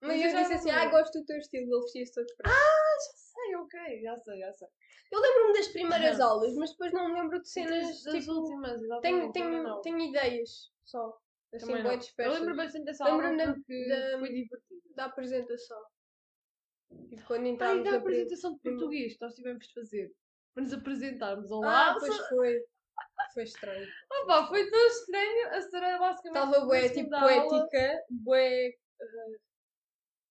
[0.00, 2.48] Mas eu eu disse não assim, ah, gosto do teu estilo, ele vestia-se todo preto.
[2.54, 4.68] Já sei, ok, já sei, já sei.
[5.10, 6.28] Eu lembro-me das primeiras Aham.
[6.30, 8.32] aulas, mas depois não me lembro de cenas, das, das tipo...
[8.34, 9.32] últimas, exatamente.
[9.32, 9.80] Tenho, tenho, não.
[9.80, 11.18] tenho ideias, só.
[11.52, 11.90] Assim, não.
[12.18, 14.82] Eu lembro bastante dessa aula Lembro-me da- porque da- foi divertido.
[14.94, 15.82] Da apresentação.
[17.08, 20.12] Tipo, quando Ah, e da apresentação de prima- português que nós tivemos de fazer.
[20.54, 21.50] Para nos apresentarmos.
[21.50, 22.64] Olá, Ah, pois foi.
[23.34, 23.86] Foi estranho.
[24.10, 25.48] Opa, foi tão estranho.
[25.48, 26.44] A senhora basicamente.
[26.44, 28.70] Estava bué, tipo, poética, bué...
[29.00, 29.48] uh,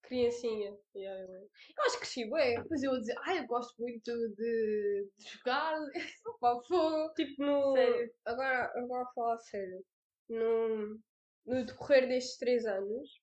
[0.08, 0.78] criancinha.
[0.96, 2.56] Yeah, eu acho que cresci bué.
[2.62, 5.78] Depois eu a dizer, ai, eu gosto muito de, de jogar.
[6.26, 7.14] Opa, foi.
[7.14, 7.74] Tipo, no...
[7.74, 8.14] Sério.
[8.26, 9.86] Agora, agora a falar sério.
[10.30, 11.00] No,
[11.46, 13.22] no decorrer destes três anos,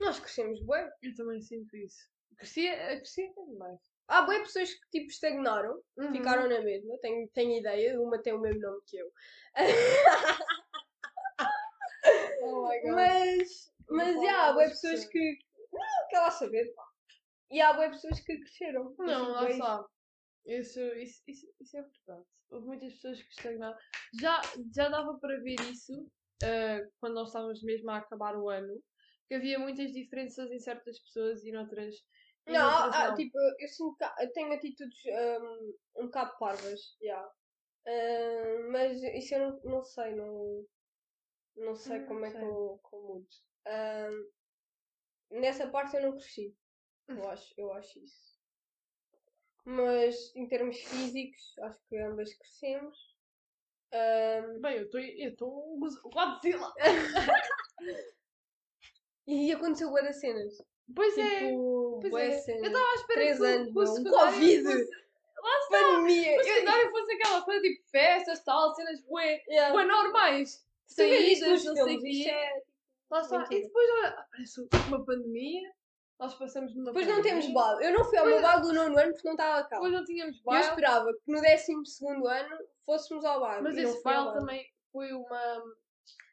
[0.00, 0.90] nós crescemos bué.
[1.02, 2.08] Eu também sinto isso.
[2.36, 3.80] Crescia, crescia demais.
[4.08, 6.12] Há bué pessoas que tipo estagnaram, Uhum.
[6.12, 9.12] ficaram na mesma, tenho, tenho ideia, uma tem o mesmo nome que eu.
[12.42, 12.94] Oh my god.
[12.94, 15.38] Mas, mas já, há bué das pessoas que.
[15.72, 16.84] Não, quer lá saber, pá.
[17.50, 18.94] E há bué pessoas que cresceram.
[18.98, 19.84] Não, lá está.
[20.46, 22.26] Isso, isso, isso, isso é verdade.
[22.50, 23.76] Houve muitas pessoas que estagnaram.
[24.20, 24.42] Já,
[24.74, 25.92] já dava para ver isso
[26.42, 28.82] ah, quando nós estávamos mesmo a acabar o ano.
[29.26, 31.94] Que havia muitas diferenças em certas pessoas e noutras.
[32.46, 33.14] Não, há- não.
[33.14, 37.32] tipo, eu sinto eu tenho atitudes hum, um bocado parvas, já.
[37.86, 40.66] Hum, mas isso eu não, não sei, não,
[41.56, 43.28] não sei Hum, como é que eu, que eu mudo.
[43.66, 44.30] Hum,
[45.40, 46.54] nessa parte eu não cresci.
[47.08, 48.34] Eu acho, eu acho isso.
[49.64, 53.14] Mas em termos físicos, acho que ambas crescemos.
[54.60, 56.72] Bem, eu estou eu estou um gozo- Godzilla!
[59.26, 60.54] e aconteceu bué das cenas.
[60.94, 61.38] Pois é!
[61.48, 62.38] tipo, Pois bué é.
[62.38, 62.60] cenas.
[62.62, 64.62] Eu estava à espera Três que o- anos, o um secundário Covid.
[64.64, 65.04] fosse-
[65.44, 65.78] Lá está!
[65.78, 66.30] Pandemia!
[66.30, 69.72] O Eu- secundário fosse aquela coisa tipo festas, tal, cenas bué, yeah.
[69.72, 70.64] bué normais.
[70.86, 72.24] Saídas, nos não sei o quê.
[72.30, 72.62] é
[73.10, 73.38] Lá está.
[73.38, 73.60] Mentira.
[73.60, 75.72] E depois, olha, parece uma pandemia.
[76.18, 77.82] Nós passamos numa Depois não temos bala.
[77.82, 78.42] Eu não fui ao Pois meu é.
[78.52, 79.76] balo do nono ano porque não estava cá.
[79.76, 83.62] Depois não tínhamos E eu esperava que no décimo segundo ano fôssemos ao baile.
[83.62, 85.62] Mas esse baile também foi uma.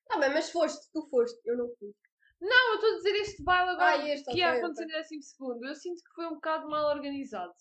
[0.08, 1.94] Tá bem, mas foste, tu foste, eu não fui.
[2.42, 4.92] Não, eu estou a dizer este baile agora Ah, este, que ia ok, acontecer no
[4.94, 5.66] décimo segundo.
[5.66, 7.54] Eu sinto que foi um bocado mal organizado.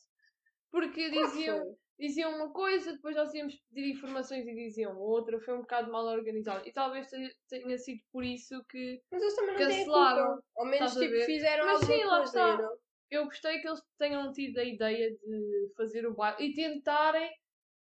[0.71, 1.75] Porque diziam, Foi.
[1.99, 5.39] diziam uma coisa, depois nós íamos pedir informações e diziam outra.
[5.41, 6.67] Foi um bocado mal organizado.
[6.67, 7.09] E talvez
[7.49, 10.43] tenha- sido por isso que Mas eles também não Cancelaram.
[10.57, 12.55] Ao menos tipo, fizeram Mas alguma sim, lá coisa.
[12.55, 12.69] está.
[13.11, 17.31] eu gostei que eles tenham tido a ideia de fazer o baile e tentarem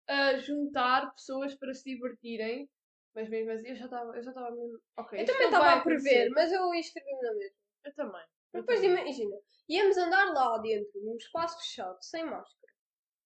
[0.07, 2.69] ah, juntar pessoas para se divertirem.
[3.15, 4.79] Mas mesmo assim, eu já estava eu já estava mesmo.
[4.97, 6.29] Ok, Eu isto também estava a prever, acontecer.
[6.31, 7.57] mas eu inscrevi-me na mesma.
[7.85, 8.21] Eu também.
[8.53, 9.01] eu Depois também.
[9.03, 9.35] imagina,
[9.69, 12.73] íamos andar lá dentro, num espaço fechado, sem máscara.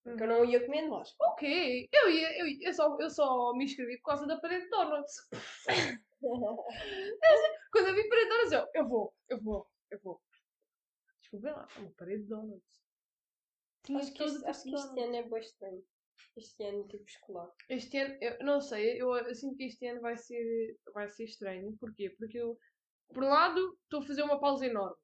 [0.03, 1.31] Porque eu não ia comer de máscara.
[1.33, 4.63] Ok, eu, ia, eu, ia- eu, só, eu só me inscrevi por causa da parede
[4.65, 5.15] de donuts.
[7.71, 10.21] Quando eu vi parede de donuts, eu, eu vou, eu vou, eu vou.
[11.21, 12.79] Desculpem lá, é uma parede de donuts.
[13.83, 14.97] Tinha acho que, todo isto, tipo acho que donuts.
[14.97, 15.83] ano é bem estranho.
[16.37, 17.49] Este ano, tipo, escolar?
[17.69, 21.25] Este ano, eu não sei, eu, eu sinto que este ano vai ser, vai ser
[21.25, 21.75] estranho.
[21.79, 22.09] Porquê?
[22.17, 22.57] Porque eu,
[23.13, 24.95] por um lado, estou a fazer uma pausa enorme.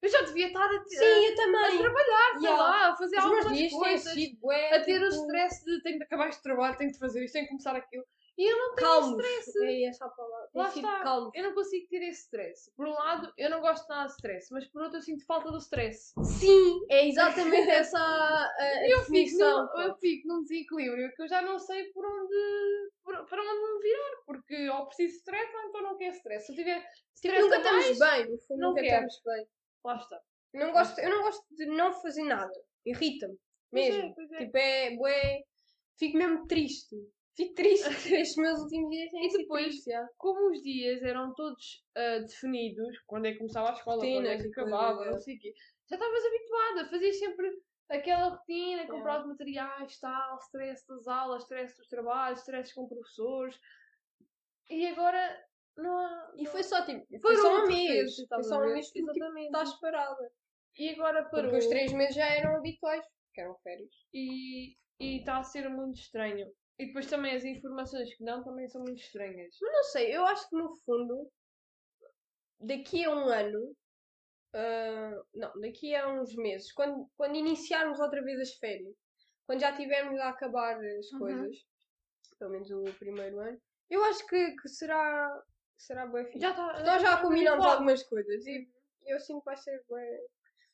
[0.00, 1.78] Eu já devia estar a, Sim, a também.
[1.78, 2.62] trabalhar, sei Yeah.
[2.62, 4.12] lá, a fazer Os algumas coisas.
[4.12, 6.98] sido bué, a ter o tipo, stress de tenho de acabar este trabalho, tenho de
[6.98, 8.04] fazer isto, tenho de começar aquilo.
[8.36, 9.24] E eu não tenho calmos.
[9.24, 9.64] stress.
[9.64, 10.41] É essa a palavra.
[10.54, 11.30] Lá sido está.
[11.34, 12.70] Eu não consigo ter esse stress.
[12.76, 15.50] Por um lado, eu não gosto nada de stress, mas por outro, eu sinto falta
[15.50, 16.12] do stress.
[16.22, 19.66] Sim, é exatamente essa a, a Eu fico, definição.
[19.74, 23.74] num, eu fico num desequilíbrio que eu já não sei por onde, por- para onde
[23.74, 26.46] me virar, porque ou preciso de stress ou então não quero stress.
[26.46, 29.06] Se eu tiver Tipo, stress nunca mais, estamos bem, no fundo, não nunca quero.
[29.06, 29.46] estamos bem.
[29.84, 30.20] lá está.
[30.52, 32.52] Eu não, gosto, eu não gosto de não fazer nada.
[32.84, 33.38] Irrita-me.
[33.70, 34.14] Pois é, Mesmo.
[34.14, 34.38] pois é.
[34.44, 35.42] Tipo, é bué.
[35.98, 36.94] Fico mesmo triste.
[37.36, 37.88] Fico triste.
[38.14, 40.08] Estes meus últimos dias têm E sido depois, tristes, já.
[40.18, 44.36] Como os dias eram todos ah, definidos, quando é que começava a escola, quando é
[44.36, 45.54] que coisas, acabava, não sei o quê,
[45.88, 51.76] já estavas habituada, fazias sempre aquela rotina, comprar os materiais, tal, stress das aulas, stress
[51.76, 53.58] dos trabalhos, stress com professores.
[54.70, 55.44] E agora
[55.76, 56.32] não há.
[56.36, 57.04] E foi só tipo.
[57.20, 58.14] Foi só um mês.
[58.14, 58.74] Foi estás só a um ver?
[58.74, 59.46] mês que tipo, Exatamente.
[59.46, 60.32] estás parada.
[60.78, 61.50] E agora parou.
[61.50, 63.04] Porque os três meses já eram habituais.
[63.34, 63.94] Que eram férias.
[64.12, 66.46] E está a ser muito estranho.
[66.78, 69.56] E depois também as informações que dão também são muito estranhas.
[69.60, 71.30] Mas não sei, eu acho que no fundo,
[72.60, 73.76] daqui a um ano,
[74.54, 78.94] ah, não, daqui a uns meses, quando, quando iniciarmos outra vez as férias,
[79.46, 81.18] quando já tivermos a acabar as Uhum.
[81.18, 81.56] coisas,
[82.38, 85.42] pelo menos o primeiro ano, eu acho que, que será,
[85.76, 86.40] será bem fixe.
[86.40, 86.82] Já está.
[86.84, 88.68] Nós já combinamos algumas coisas e
[89.06, 90.20] eu sinto que vai ser bem.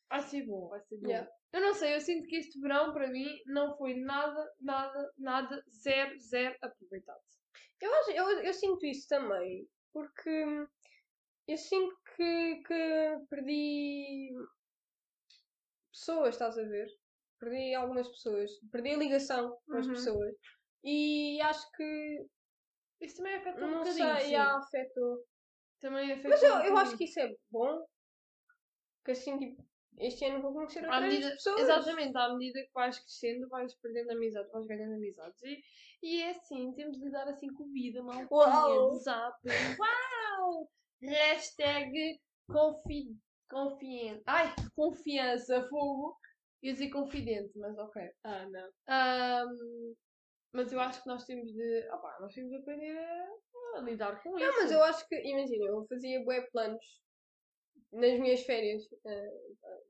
[0.09, 1.09] Vai ser bom, vai ser bom.
[1.09, 1.31] Yeah.
[1.53, 5.63] Eu não sei, eu sinto que este verão para mim não foi nada, nada, nada,
[5.71, 7.21] zero, zero aproveitado.
[7.81, 10.67] Eu, acho, eu, eu sinto isso também, porque
[11.47, 14.31] eu sinto que, que perdi
[15.93, 16.89] pessoas, estás a ver?
[17.39, 19.93] Perdi algumas pessoas, perdi a ligação com as Uhum.
[19.95, 20.35] pessoas
[20.85, 22.27] e acho que
[23.01, 24.15] Isso também afeta um não bocadinho.
[24.17, 24.31] sei, sim.
[24.33, 25.25] já afetou.
[25.81, 27.87] Também afeta Mas um eu, eu acho que isso é bom,
[29.05, 29.63] que assim, tipo,
[30.01, 31.61] este ano vou conhecer outras medida, pessoas.
[31.61, 35.43] exatamente, à medida que vais crescendo, vais perdendo amizades, vais ganhando amizades.
[35.43, 35.63] E,
[36.03, 38.03] e é assim, temos de lidar assim com a vida,
[38.91, 39.37] de zap.
[39.79, 40.71] Uau!
[41.03, 43.17] Hashtag confi,
[43.49, 44.23] confiante.
[44.27, 46.17] Ai, confiança, fogo.
[46.63, 48.03] Ia dizer confidente, mas ok.
[48.25, 48.69] Ah, não.
[48.89, 49.95] Ahm,
[50.53, 51.89] mas eu acho que nós temos de.
[51.93, 54.47] opá, nós temos de aprender a, a lidar com isso.
[54.47, 56.85] Não, mas eu acho que, imagina, eu fazia bué planos
[57.93, 58.89] nas minhas férias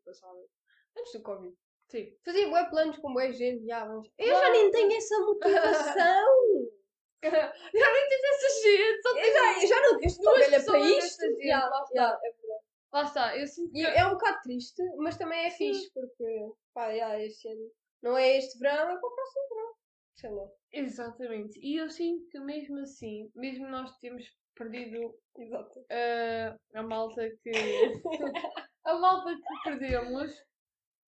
[0.04, 0.50] passadas,
[0.96, 1.54] antes do Covid.
[1.88, 2.14] Sim.
[2.24, 4.10] Fazia bué planos com bué gente, já, vamos.
[4.18, 6.26] Eu já nem tenho essa motivação!
[7.20, 11.42] Já nem tens essa gente, só eu, já, eu já não estou Duas para isto.
[11.42, 12.18] Já, lá está.
[12.22, 12.64] é verdade.
[12.92, 13.84] Lá está, eu sinto que.
[13.84, 15.74] É um bocado triste, mas também é Sim.
[15.74, 19.74] fixe, porque, pá, já, este ano não é este verão, é para o próximo verão.
[20.14, 20.48] Sei lá.
[20.72, 21.58] Exatamente.
[21.60, 24.24] E eu sinto que mesmo assim, mesmo nós temos
[24.58, 25.86] perdido Exato.
[25.90, 27.50] ah, a malta que.
[28.84, 30.30] a malta que perdemos,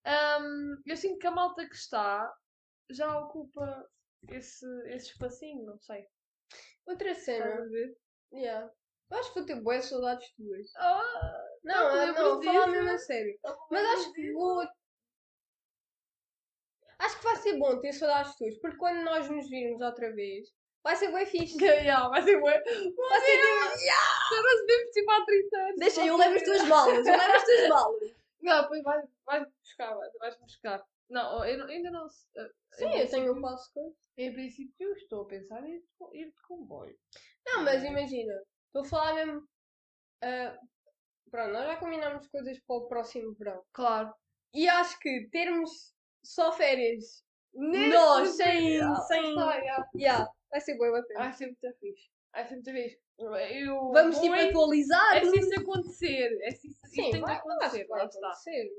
[0.04, 2.32] ahm, eu sinto que a malta que está
[2.90, 3.88] já ocupa
[4.28, 6.06] esse, esse espacinho, não sei.
[6.86, 7.68] Outra Estás a cena.
[7.68, 7.96] ver?
[8.32, 8.70] Yeah.
[9.10, 10.66] Eu acho que vou ter boas saudades tuas.
[10.76, 13.38] Ah, Não, Não, não, lembro não, vou falar mesmo a sério.
[13.70, 14.62] Mas acho que vou.
[16.98, 20.48] Acho que vai ser bom ter saudades tuas, porque quando nós nos virmos outra vez,
[20.83, 21.62] vai ser bem fixe.
[21.64, 22.62] yeah, vai ser bué.
[22.62, 23.79] Vai ser tipo.
[23.87, 25.77] Já nós devemos tipo há 30 anos.
[25.79, 28.21] Deixa, eu levo as tuas malas, eu levo as tuas malas.
[28.43, 30.83] Não, depois vais, vais buscar, vais, vais buscar.
[31.11, 32.07] Não, eu não- ainda não.
[32.07, 33.95] ah, Sim, eu tenho um passo coisa.
[34.16, 35.75] Em princípio, eu estou a pensar em
[36.14, 36.97] ir de, comboio.
[37.45, 38.33] Não, mas imagina,
[38.66, 39.47] estou a falar mesmo.
[40.23, 40.59] ah,
[41.31, 43.62] pronto, nós já combinámos coisas para o próximo verão.
[43.75, 44.14] Claro.
[44.55, 48.81] E acho que termos só férias, nós, sem.
[49.07, 49.35] Sem
[49.97, 50.31] yeah.
[50.50, 51.20] Vai ser bem bacana.
[51.20, 52.10] Vai ser muito fixe.
[52.32, 53.00] Vai ser muito fixe.
[53.18, 55.16] Eu Vamos tipo em- atualizar.
[55.16, 56.38] É se isso acontecer.
[56.42, 57.86] É se isso, Sim, tem de vai, acho acontecer.
[57.86, 58.18] vai está.
[58.18, 58.70] acontecer.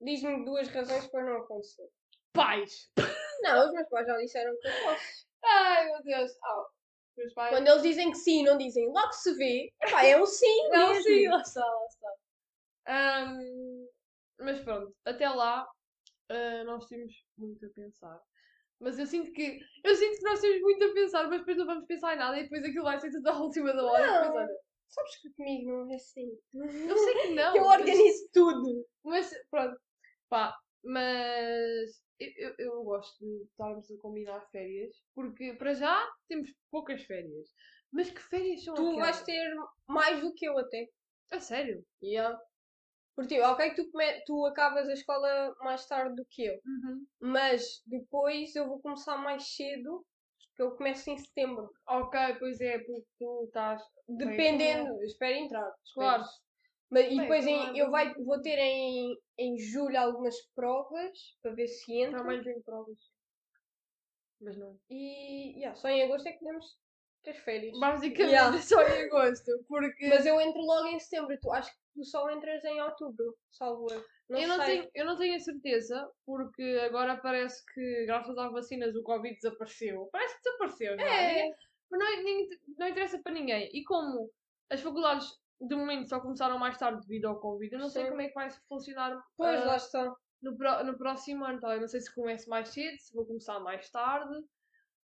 [0.00, 1.88] Diz-me duas razões para não acontecer.
[2.32, 2.90] Pais!
[3.42, 5.26] Não, os meus pais já disseram que eu posso.
[5.44, 6.30] Ai meu Deus!
[6.42, 6.66] Ah,
[7.16, 7.50] meus pais.
[7.56, 10.88] Quando eles dizem que sim, não dizem logo se vê, epá, é um sim Não,
[10.92, 11.02] mesmo.
[11.04, 12.12] sim, lá está, lá está.
[12.86, 13.88] Ahm,
[14.40, 15.66] mas pronto, até lá
[16.28, 18.20] ah, nós temos muito a pensar.
[18.84, 21.66] Mas eu sinto que eu sinto que nós temos muito a pensar, mas depois não
[21.66, 24.06] vamos pensar em nada e depois aquilo vai ser tudo à última da hora.
[24.06, 24.22] Não.
[24.24, 26.30] depois, olha, Sabes que comigo não é assim.
[26.54, 27.56] eu sei que não.
[27.56, 28.86] Eu mas- organizo tudo.
[29.04, 29.76] Mas pronto,
[30.28, 36.48] pá, mas eu, eu, eu gosto de estarmos a combinar férias, porque para já temos
[36.70, 37.48] poucas férias.
[37.92, 38.98] Mas que férias são Tu aquelas?
[39.16, 39.54] vais ter
[39.88, 40.88] mais do que eu até.
[41.30, 41.84] A sério?
[42.02, 42.38] Yeah.
[43.16, 47.06] Porque, tipo, ok, tu, come- tu acabas a escola mais tarde do que eu, Uhum.
[47.20, 50.04] mas depois eu vou começar mais cedo,
[50.48, 51.70] porque eu começo em setembro.
[51.86, 53.82] Ok, pois é, porque tu estás.
[54.08, 55.72] Dependendo, eu espero entrar.
[55.94, 56.24] Claro.
[56.90, 60.36] Mas, e Bem, depois então em- é eu vai, vou ter em, em julho algumas
[60.54, 62.18] provas para ver se entro.
[62.20, 62.98] Também tenho provas.
[64.40, 64.78] Mas não.
[64.90, 66.66] E yeah, só em agosto é que podemos
[67.22, 67.78] ter férias.
[67.78, 68.58] Basicamente Yeah.
[68.62, 69.50] só em agosto.
[69.66, 71.36] Porque Mas eu entro logo em setembro.
[71.40, 74.04] Tu, acho que tu só entras em outubro, salvo erro.
[74.28, 74.66] Não eu, não sei.
[74.66, 79.34] tenho, eu não tenho a certeza, porque agora parece que, graças às vacinas, o Covid
[79.34, 80.08] desapareceu.
[80.10, 81.48] Parece que desapareceu, não é?
[81.48, 81.50] É,
[81.90, 83.70] Mas não, é- não interessa para ninguém.
[83.72, 84.30] E como
[84.70, 85.28] as faculdades,
[85.60, 88.10] de momento, só começaram mais tarde devido ao Covid, eu não sei Sim.
[88.10, 90.14] como é que vai funcionar pois ah, lá está.
[90.42, 90.52] no,
[90.84, 91.60] no próximo ano.
[91.60, 91.74] Tá?
[91.74, 94.34] Eu não sei se começo mais cedo, se vou começar mais tarde.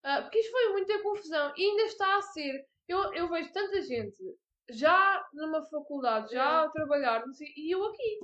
[0.03, 2.65] Ah, porque isto foi muita confusão e ainda está a ser.
[2.87, 4.21] Eu, eu vejo tanta gente
[4.69, 6.67] já numa faculdade, já Yeah.
[6.67, 8.19] a trabalhar, não sei, e eu aqui,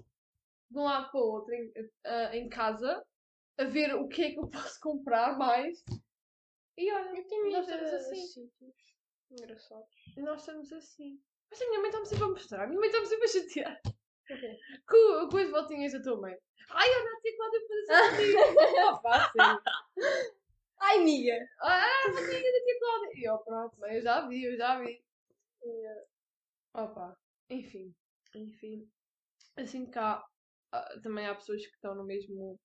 [0.70, 1.72] de um lado para o outro, em,
[2.06, 3.06] ah, em casa,
[3.58, 5.84] a ver o que é que eu posso comprar mais.
[6.78, 8.50] E olha, Eu nós estamos assim.
[9.32, 9.88] engraçados.
[10.18, 11.22] Nós estamos assim.
[11.50, 13.82] Mas a minha mãe está-me sempre a mostrar, a minha mãe está-me sempre a chatear.
[14.32, 14.60] Ok.
[14.88, 16.38] Com, com as voltinhas da tua mãe.
[16.70, 18.78] Ai, olha a tia Cláudia fazer assim.
[18.88, 19.62] Ah, pá, sério.
[20.80, 21.34] Ai, amiga!
[21.60, 23.10] Ah, a amiga da tia Cláudia.
[23.16, 25.04] E eu, pronto, mãe, eu já vi, eu já vi.
[26.74, 27.16] Opa,
[27.50, 27.94] enfim,
[28.36, 28.90] enfim.
[29.58, 30.24] Assim que há,
[30.72, 32.58] ah, também há pessoas que estão no mesmo,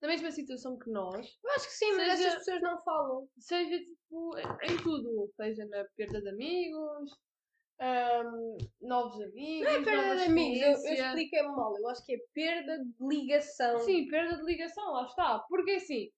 [0.00, 3.28] na mesma situação que nós, Eu acho que sim, mas Seja- essas pessoas não falam.
[3.38, 7.10] seja tipo em tudo, seja na perda de amigos,
[7.80, 11.76] ahm, novos amigos, Não é perda de amigos, eu, eu expliquei-me mal.
[11.76, 13.80] Eu acho que é perda de ligação.
[13.80, 15.40] Sim, perda de ligação, lá está.
[15.48, 16.12] Porque assim,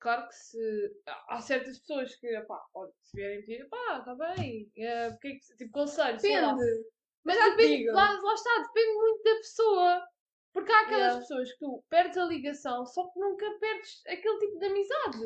[0.00, 0.92] claro que se.
[1.28, 4.70] há- certas pessoas que, pá, olha, se vierem pedir, pá, está bem.
[4.76, 6.16] eh, porque é tipo, conselho.
[6.20, 6.84] Depende.
[7.24, 10.06] Mas depende, lá, lá está, depende muito da pessoa.
[10.52, 11.20] Porque há aquelas Yeah.
[11.20, 15.18] pessoas que tu perdes a ligação, só que nunca perdes aquele tipo de amizade.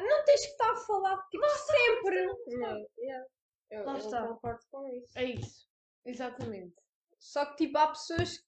[0.00, 2.26] Não tens que estar a falar tipo, sempre.
[2.26, 2.58] lá está.
[2.58, 3.26] Não, yeah.
[3.70, 4.26] Eu, Lá eu está.
[4.28, 5.18] concordo com isso.
[5.18, 5.66] É isso.
[6.06, 6.74] Exatamente.
[7.18, 8.38] Só que tipo, há pessoas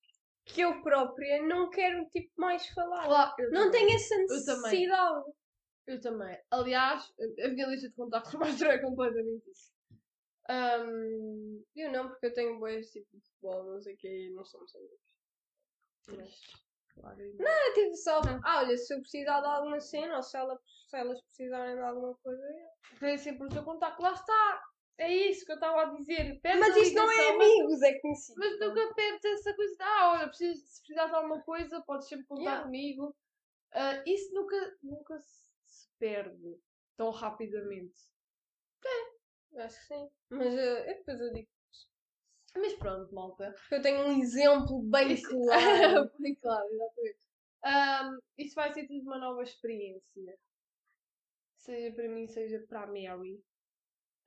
[0.46, 3.06] que eu própria não quero tipo, mais falar.
[3.06, 3.70] Lá, Não também.
[3.72, 5.24] tenho essa necessidade.
[5.88, 6.38] Eu também.
[6.50, 8.34] Aliás, a minha lista de contactos
[8.74, 9.72] mostra completamente isso.
[10.48, 14.30] Ahm, Eu não, porque eu tenho boas tipo de futebol, não sei o que, e
[14.34, 15.00] não somos amigos.
[16.04, 16.56] triste.
[16.94, 18.40] Claro, É tipo só, Não.
[18.44, 21.80] ah, olha, se eu precisar de alguma cena ou se, ela, se elas precisarem de
[21.82, 22.42] alguma coisa.
[22.98, 24.62] Tem sempre o teu contacto, lá está.
[24.98, 26.40] É isso que eu estava a dizer.
[26.42, 28.38] Mas a isso não é ligação, mas- amigos, é conhecido.
[28.40, 32.08] Mas nunca perdes essa coisa de, ah, olha, preciso, se precisar de alguma coisa, podes
[32.08, 32.64] sempre contar Yeah.
[32.64, 33.16] comigo.
[33.72, 36.58] Ah, isso nunca, nunca se se perde
[36.96, 37.98] tão rapidamente.
[39.56, 40.10] Acho que sim.
[40.30, 41.48] Mas eu depois eu digo.
[42.56, 43.54] Mas pronto, malta.
[43.70, 46.10] Eu tenho um exemplo bem Isso- claro.
[46.18, 47.18] Bem claro, exatamente.
[47.64, 50.38] Ahm, isso vai ser tudo uma nova experiência.
[51.56, 53.42] Seja para mim, seja para a Mary.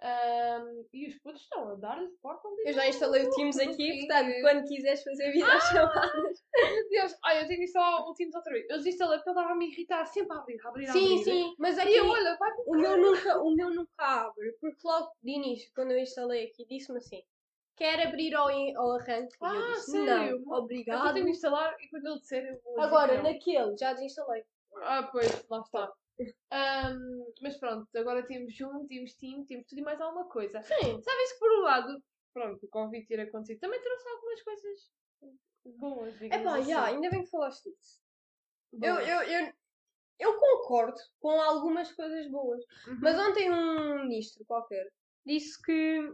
[0.04, 2.64] Ahm, e os putos estão a dar-lhe porta ali.
[2.66, 6.44] Eu já instalei o Teams aqui, portanto, quando quiseres fazer videochamadas.
[6.58, 8.68] Meu Deus, ai, eu tenho que instalar o Teams outra vez.
[8.68, 11.08] Eu desinstalei porque ele estava a me irritar sempre a abrir, a abrir, a abrir.
[11.08, 14.80] Sim, sim, mas aqui eu, olha, vai o meu, nunca, o meu nunca abre, porque
[14.84, 17.24] logo de início, quando eu instalei aqui, disse-me assim:
[17.76, 19.36] quer abrir ao, ao arranque?
[19.40, 20.08] e eu Ah, disse: sério?
[20.08, 21.14] não, Eu só obrigado.
[21.14, 24.44] tenho que instalar e quando ele disser eu vou Agora, naquele, já desinstalei.
[24.78, 25.94] Ah, pois, lá está.
[26.52, 30.62] Ahm, mas pronto, agora temos Zoom, temos Team, temos tudo e mais alguma coisa.
[30.62, 31.02] Sim.
[31.02, 32.04] Sabes que por um lado,
[32.34, 34.92] pronto, o Covid ter acontecido também trouxe algumas coisas
[35.78, 36.70] boas, digamos Epá, assim.
[36.70, 38.02] já, ainda bem que falaste disso.
[38.82, 39.54] Eu, eu, eu,
[40.20, 42.64] eu concordo com algumas coisas boas.
[42.88, 43.00] Uhum.
[43.02, 44.88] Mas ontem um ministro qualquer
[45.26, 46.14] disse que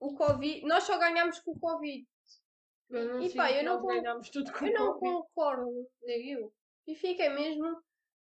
[0.00, 0.66] o Covid.
[0.66, 2.06] Nós só ganhámos com o Covid.
[2.90, 5.88] Eu não e pá, eu não con- tudo com Eu não concordo.
[6.02, 6.52] Nem eu.
[6.86, 7.80] E fiquei mesmo,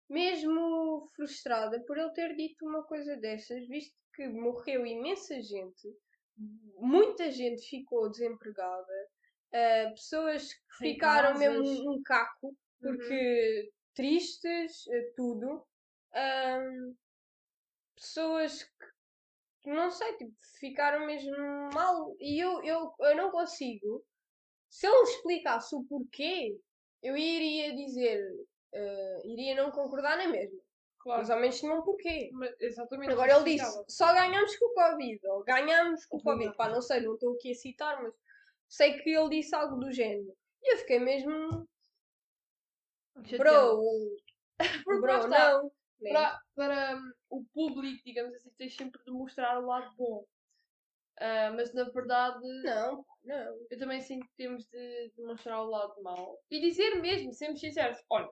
[0.09, 5.87] mesmo frustrada por ele ter dito uma coisa dessas, visto que morreu imensa gente,
[6.79, 9.09] muita gente ficou desempregada,
[9.53, 11.79] ah, pessoas que Sem ficaram mesmo casas.
[11.79, 15.65] um caco, porque tristes, eh, tudo.
[16.13, 16.95] Ahm,
[17.95, 21.35] pessoas que, não sei, tipo, ficaram mesmo
[21.73, 22.15] mal.
[22.19, 24.03] E eu, eu, eu não consigo.
[24.69, 26.57] Se ele explicasse o porquê,
[27.01, 28.21] eu iria dizer,
[28.73, 30.59] eh, iria não concordar na mesma.
[30.99, 31.21] Claro.
[31.21, 32.29] Mas ao menos tinha um porquê.
[32.33, 33.11] Mas, exatamente.
[33.11, 36.47] Agora ele disse, só ganhamos com o Covid, ou ganhamos com o Covid.
[36.47, 36.57] Obrigada.
[36.57, 38.13] Pá, não sei, não estou aqui a citar, mas
[38.67, 40.35] sei que ele disse algo do género.
[40.61, 41.67] E eu fiquei mesmo,
[43.37, 43.81] bro,
[44.83, 45.71] Porque bro, não.
[46.11, 50.25] Para, para hum, o público, digamos assim, tens sempre de mostrar o lado bom.
[51.19, 53.57] Ah, mas na verdade, Não, não.
[53.69, 56.39] eu também sinto que temos de, de mostrar o lado mau.
[56.51, 58.29] E dizer mesmo, sermos sinceros, olha,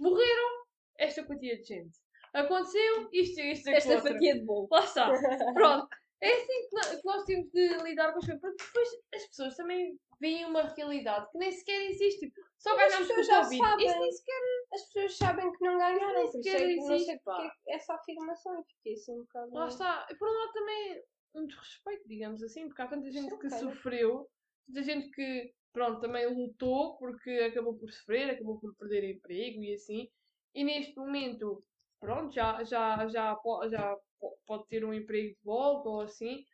[0.00, 0.64] morreram
[0.98, 1.98] esta quantia de gente.
[2.32, 4.12] Aconteceu isto e isto e Esta aquilo outro.
[4.12, 4.68] fatia de bolo.
[4.70, 5.10] Lá está.
[5.54, 5.88] Pronto.
[6.20, 8.40] É assim que nós temos de lidar com as coisas.
[8.40, 12.32] Porque depois as pessoas também veem uma realidade que nem sequer existe.
[12.58, 13.84] Só Mas ganhamos com o Covid.
[13.84, 14.40] Isso nem sequer.
[14.72, 17.52] As pessoas sabem que não ganharam, nem isso sequer é que não existe, sei porque
[17.68, 18.54] essa afirmação.
[18.56, 19.54] Eu Fiquei assim um bocado.
[19.54, 20.06] Lá está.
[20.10, 21.02] E por um lado também
[21.34, 23.62] um desrespeito, digamos assim, porque há tanta gente Sim, que cara.
[23.62, 24.28] sofreu,
[24.66, 29.74] tanta gente que, pronto, também lutou porque acabou por sofrer, acabou por perder emprego e
[29.74, 30.10] assim.
[30.54, 31.62] E neste momento,
[32.00, 36.46] pronto, já, já, já, já po- pode ter um emprego de volta ou assim,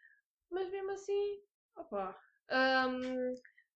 [0.51, 1.41] mas mesmo assim,
[1.77, 2.19] opá,
[2.51, 3.33] hum,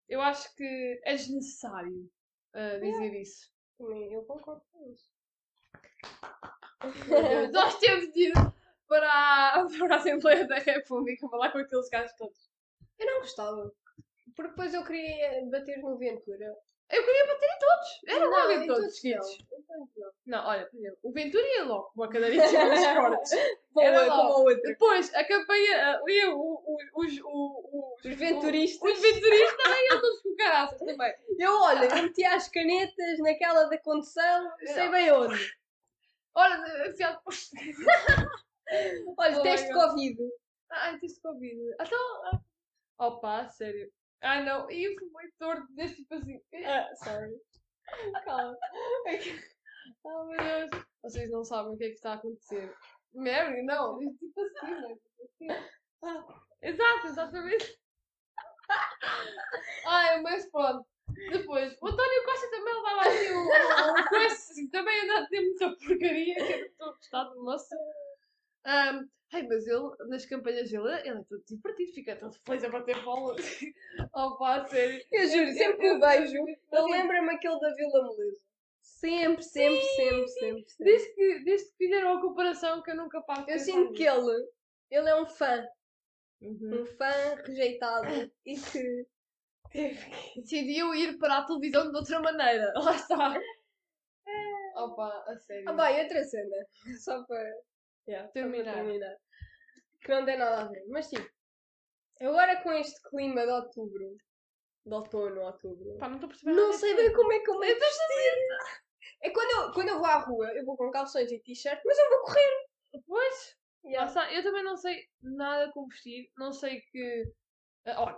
[0.09, 2.09] eu acho que é desnecessário
[2.55, 3.51] uh, dizer isso.
[3.77, 5.11] Também eu concordo com isso.
[7.07, 8.33] Deus, Nós temos de ir
[8.87, 9.07] para
[9.61, 12.49] a, para a Assembleia da República falar com aqueles gajos todos.
[12.97, 13.71] Eu não gostava.
[14.35, 16.53] Porque depois eu queria bater no Ventura.
[16.87, 18.01] Eu queria bater em todos.
[18.07, 19.37] Era logo em todos, todos seguidos.
[19.69, 19.89] não.
[19.97, 20.11] Não.
[20.27, 23.29] Não, olha, por exemplo, o Ventura ia logo com a cadeirinha cordas.
[23.71, 24.33] Boa, Era como logo.
[24.33, 24.61] a outra.
[24.69, 28.91] Depois, a campanha, ali o- o- os, o- os, Os venturistas.
[28.91, 31.13] Os venturistas também iam todos com caraças também.
[31.39, 35.57] Eu, olha, eu meti as canetas naquela da condução, sei bem onde.
[36.35, 37.19] Olha, afiado.
[39.17, 39.79] Olha, Oh, teste meu.
[39.79, 40.17] Covid.
[40.71, 41.55] Ai, tens Covid.
[41.79, 42.25] Então.
[42.25, 42.41] ah,
[42.97, 43.91] Opa, sério.
[44.25, 46.41] Ai não, e eu fui muito torto desse tipo assim.
[46.65, 47.35] Ah, sorry.
[48.25, 48.57] Calma.
[50.03, 50.85] Oh meu Deus.
[51.03, 52.75] Vocês não sabem o que é que está a acontecer.
[53.13, 54.01] Mary, não.
[54.01, 54.95] é Tipo assim, não é?
[54.95, 55.47] Tipo assim.
[56.03, 57.79] Ah, exato, exatamente.
[59.85, 60.87] Ai, mas pronto.
[61.31, 65.41] Depois, o António Costa também levava um, um, um coisa, assim, também anda a ter
[65.41, 67.75] muita porcaria, que eu estou a gostar do moço.
[68.65, 72.69] Ahm, ai, mas ele, nas campanhas dele, ele é todo divertido, fica todo feliz a
[72.69, 73.35] bater bola.
[74.13, 75.03] oh pá, sério.
[75.11, 78.41] Eu juro, sempre que o vejo, ele lembra-me aquele da Vila Moleza.
[78.81, 80.65] Sempre, sempre, sempre, sempre, sempre.
[80.79, 84.49] Desde que, desde que fizeram a comparação que eu nunca de Eu sinto que ele,
[84.89, 85.67] ele é um fã.
[86.41, 86.81] Uhum.
[86.81, 87.11] Um fã
[87.45, 89.07] rejeitado e que
[90.35, 92.71] decidiu ir para a televisão de outra maneira.
[92.77, 93.39] Lá está.
[94.75, 95.69] Opa, a sério.
[95.69, 96.55] Ah, bem, outra cena.
[96.99, 97.53] Só para
[98.07, 98.73] yeah, Terminar.
[98.75, 99.15] terminar.
[100.01, 100.83] Que não tem nada a ver.
[100.89, 101.17] Mas sim.
[102.21, 104.15] Agora com este clima de outubro.
[104.85, 105.97] De outono, outubro.
[105.97, 108.47] Pá, não estou a perceber Não sei bem como é que eu me vestir.
[109.21, 111.97] É quando eu, quando eu vou à rua, eu vou com calções e t-shirt, mas
[111.97, 112.65] eu vou correr.
[113.07, 114.07] Pois, Yeah.
[114.07, 114.33] está.
[114.33, 116.29] Eu também não sei nada como vestir.
[116.37, 117.31] Não sei que.
[117.85, 118.17] Ah, Olha,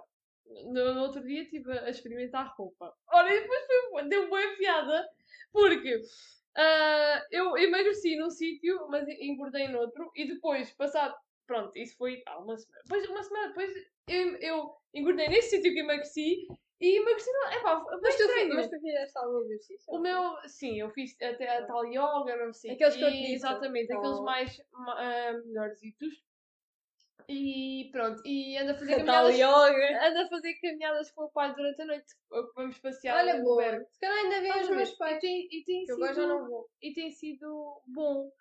[0.65, 2.93] no, no outro dia estive a experimentar roupa.
[3.11, 5.05] Olha, e depois foi, deu boa piada.
[5.51, 5.99] Porque
[6.57, 10.11] ah, eu emagreci num sítio, mas engordei noutro.
[10.15, 11.15] E depois, passado.
[11.45, 12.81] Pronto, isso foi há uma semana.
[12.83, 13.73] Depois, uma semana depois,
[14.09, 16.45] eu, eu engordei nesse sítio que emagreci.
[16.79, 17.31] E emagreci.
[17.31, 18.53] no- Epá, foi Mas tu, estranho.
[18.55, 19.85] mas tu fizeste algum exercício?
[19.93, 23.17] O meu, sim, eu fiz até a tal yoga, não sei Aqueles que eu te
[23.21, 23.33] disse.
[23.33, 24.23] Exatamente, aqueles Oh.
[24.23, 26.23] mais ma- ah, melhorzitos.
[27.29, 30.07] E pronto, e ando a fazer Tal caminhadas, yoga.
[30.07, 32.05] ando a fazer caminhadas com o pai durante a noite.
[32.55, 33.57] Vamos passear Olha, boa.
[33.63, 33.85] Berg.
[33.91, 35.19] Se calhar ainda Estás os meus E pais.
[35.19, 36.69] tem, e tem Que eu sido, agora já não vou.
[36.81, 38.31] e tem sido bom.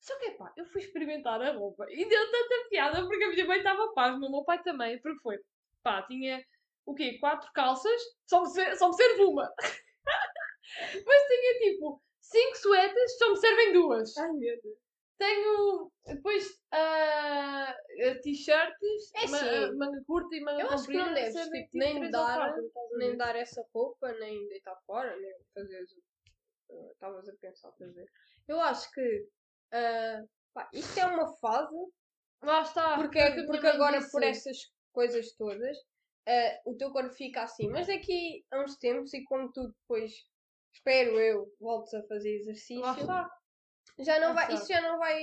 [0.00, 3.46] Só que, pá, eu fui experimentar a roupa e deu tanta piada porque a minha
[3.46, 5.38] mãe estava pasma, o meu pai também, porque foi,
[5.80, 6.44] pá, tinha,
[6.84, 9.48] o quê, quatro calças, só me, ser- só me serve uma.
[11.06, 14.16] Mas tinha, tipo, cinco suetas, só me servem duas.
[14.16, 14.78] Ai meu Deus.
[15.22, 19.64] Tenho, depois, ah, ah, t-shirts, É ma- sim.
[19.64, 22.20] ah, manga curta e manga Eu acho que comprida, não deves tipo, nem três ou
[22.20, 26.92] dar, quatro, estás a nem dar essa roupa, nem deitar fora, nem fazer o que
[26.92, 28.06] estavas a pensar fazer.
[28.48, 29.28] Eu acho que
[29.72, 31.76] ah, pá, isto é uma fase,
[32.42, 32.96] Lá está.
[32.96, 34.10] porque, foi o que a minha porque mãe agora disse.
[34.10, 34.56] por estas
[34.92, 35.76] coisas todas
[36.26, 40.12] ah, o teu corpo fica assim, mas daqui a uns tempos e como tu depois,
[40.74, 43.30] espero eu, voltes a fazer exercício, Lá está.
[44.00, 44.54] Já não Lá vai, está.
[44.54, 45.20] isso já não vai,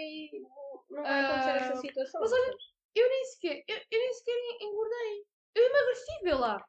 [0.89, 2.22] não vai acontecer Ah, essa situação.
[2.22, 2.55] mas olha?
[2.95, 5.26] Eu nem sequer, eu, eu nem sequer engordei.
[5.55, 6.66] Eu emagreci, vê lá.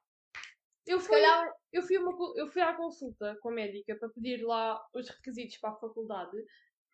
[0.86, 3.53] Eu se fui, calhar eu, fui a uma co- eu fui à consulta com a
[3.53, 6.36] médica para pedir lá os requisitos para a faculdade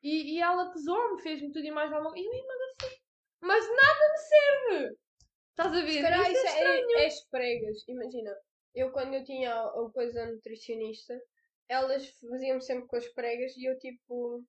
[0.03, 2.25] e, e ela pesou-me, fez-me tudo e mais alguma coisa.
[2.25, 3.03] E eu emagreci.
[3.41, 4.97] Mas nada me serve.
[5.51, 5.93] Estás a ver?
[5.93, 6.99] Se calhar Isso isso é é, estranho.
[6.99, 7.89] é as pregas.
[7.89, 8.37] Imagina,
[8.75, 11.19] eu quando eu tinha a a coisa nutricionista,
[11.69, 14.45] elas faziam sempre com as pregas e eu tipo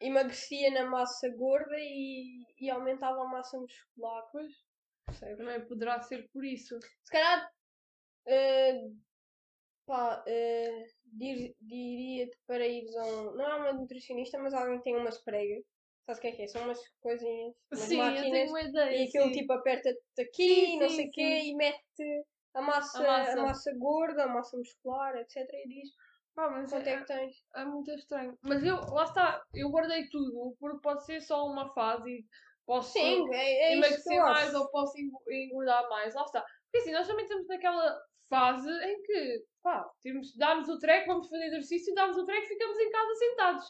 [0.00, 4.24] emagrecia na massa gorda e, e aumentava a massa muscular.
[4.32, 4.52] Pois,
[5.06, 5.38] percebes?
[5.38, 6.78] também poderá ser por isso.
[6.80, 7.50] Se calhar
[8.26, 8.80] eh,
[9.86, 13.34] pá, eh, dir- diria-te para ires a um.
[13.36, 15.64] Não é uma nutricionista, mas alguém tem umas pregas.
[16.06, 16.46] Sabes o que é que é?
[16.46, 18.30] São umas coisinhas, umas Sim, eu máquinas.
[18.30, 18.96] tenho uma ideia.
[19.04, 19.32] E aquilo sim.
[19.32, 22.24] tipo aperta-te aqui, Sim, não sim, sei o quê, e mete
[22.54, 23.42] a massa, A a massa.
[23.42, 23.74] massa.
[23.76, 25.36] gorda, a massa muscular, etc.
[25.52, 25.88] E diz
[26.36, 27.34] Pá, mas quanto é é, que tens.
[27.56, 28.38] é muito estranho.
[28.42, 32.24] Mas eu, lá está, eu guardei tudo, porque pode ser só uma fase e
[32.66, 36.14] posso Sim, é, é emagrecer eu mais ou posso engo- engordar mais.
[36.14, 36.42] Lá está.
[36.42, 41.28] Porque assim, nós também estamos naquela fase em que, pá, temos, damos o treco, vamos
[41.28, 43.64] fazer exercício, damos o treco e ficamos em casa sentados.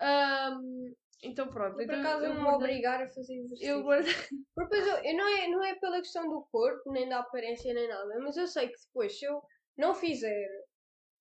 [0.00, 1.80] Ahm, então pronto.
[1.80, 3.68] Eu, por então acaso eu não me guardei- obrigar a fazer exercício.
[3.68, 4.14] Eu guardei.
[4.54, 7.74] Porque depois eu, eu não, é, não é pela questão do corpo, nem da aparência,
[7.74, 9.42] nem nada, mas eu sei que depois, se eu
[9.76, 10.46] não fizer,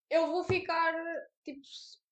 [0.09, 0.93] eu vou ficar
[1.43, 1.61] tipo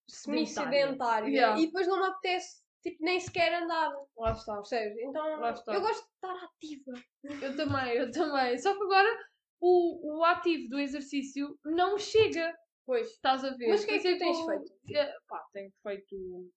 [0.08, 1.60] semi-sedentária Yeah.
[1.62, 4.56] e depois não me apetece tipo, nem sequer andar, Lá está.
[4.56, 4.98] percebes?
[5.00, 5.74] Então está.
[5.74, 6.94] eu gosto de estar ativa.
[7.42, 8.58] Eu também, eu também.
[8.58, 9.10] Só que agora
[9.60, 12.56] o, o ativo do exercício não chega.
[12.86, 13.10] Pois.
[13.10, 13.68] Estás a ver?
[13.68, 14.74] Mas o que é que tu tens Tipo, feito?
[14.96, 16.50] eh, Pá, tenho feito.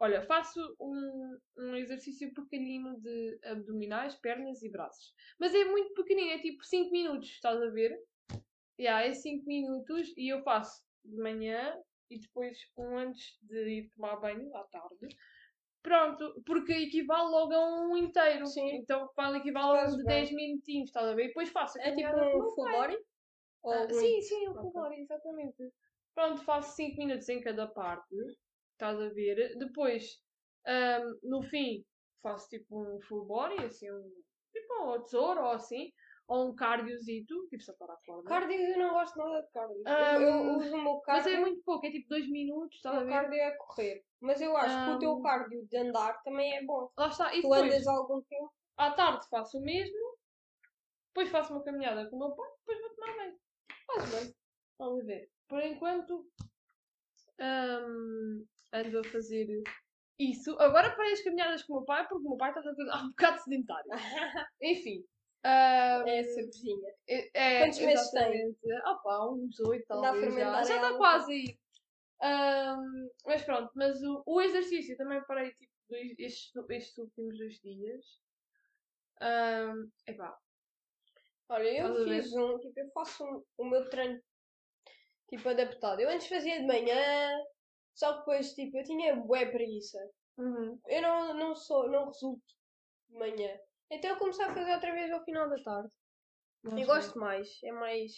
[0.00, 5.12] Olha, faço um, um exercício pequenino de abdominais, pernas e braços.
[5.40, 7.96] Mas é muito pequenino, é tipo 5 minutos, estás a ver?
[8.82, 11.76] Yeah, é 5 minutos e eu faço de manhã
[12.10, 15.06] e depois um antes de ir tomar banho à tarde.
[15.82, 18.46] Pronto, porque equivale logo a um inteiro.
[18.46, 18.76] Sim.
[18.78, 20.24] Então vale equivale a um de bem.
[20.24, 21.24] 10 minutinhos, estás a ver?
[21.24, 22.98] E depois faço É tipo um full body?
[23.62, 24.60] Ou Ah, um- sim, sim, o Ok.
[24.62, 25.62] full body, exatamente.
[26.14, 28.16] Pronto, faço 5 minutos em cada parte.
[28.72, 29.56] Estás a ver?
[29.58, 30.04] Depois,
[30.66, 31.84] ahm, no fim,
[32.20, 34.22] faço tipo um full body, assim, um,
[34.52, 35.90] tipo um tesouro ou assim.
[36.28, 38.28] Ou um cardiozito, tipo saltar a corda.
[38.28, 39.82] Cardio eu não gosto nada de cardio.
[39.86, 41.32] Ah, eu, eu uso o meu Mas cardio.
[41.34, 43.10] é muito pouco, é tipo 2 minutos, o estás a ver?
[43.10, 44.04] cardio é correr.
[44.20, 45.22] Mas eu acho que o teu Ah.
[45.22, 46.90] cardio de andar também é bom.
[46.96, 47.32] Lá está.
[47.34, 48.52] E Tu depois, andas algum tempo.
[48.76, 50.16] à tarde faço o mesmo.
[51.08, 52.48] Depois faço uma caminhada com o meu pai.
[52.60, 53.38] Depois vou tomar banho.
[53.86, 54.34] Faz bem.
[54.78, 55.28] Vamos ver.
[55.48, 56.26] Por enquanto,
[57.38, 59.46] ahm, ando a fazer
[60.18, 60.56] isso.
[60.58, 62.92] Agora parei as caminhadas com o meu pai, porque o meu pai está a coisa
[63.04, 63.90] um bocado sedentário.
[64.62, 65.04] Enfim.
[65.44, 66.94] Ahm, É essa cozinha.
[67.08, 68.56] é, Quantos meses tem?
[68.84, 70.62] Ah pá, uns oito talvez já.
[70.64, 71.58] Já está quase aí.
[72.20, 77.60] Ahm, mas pronto, mas o, o exercício também parei tipo dois- estes, estes últimos dois
[77.60, 78.04] dias.
[79.20, 80.38] Ahm, epá,
[81.48, 84.20] Olha, eu fiz um, tipo, eu faço um- o meu treino
[85.28, 86.00] tipo adaptado.
[86.00, 87.30] Eu antes fazia de manhã,
[87.94, 89.98] só que depois tipo, eu tinha bué preguiça.
[90.38, 92.42] uhum, Eu não, não sou, não resulto
[93.10, 93.58] de manhã.
[93.92, 95.88] Então eu comecei a fazer outra vez ao final da tarde.
[96.64, 96.86] não Eu sei.
[96.86, 98.10] gosto mais, é mais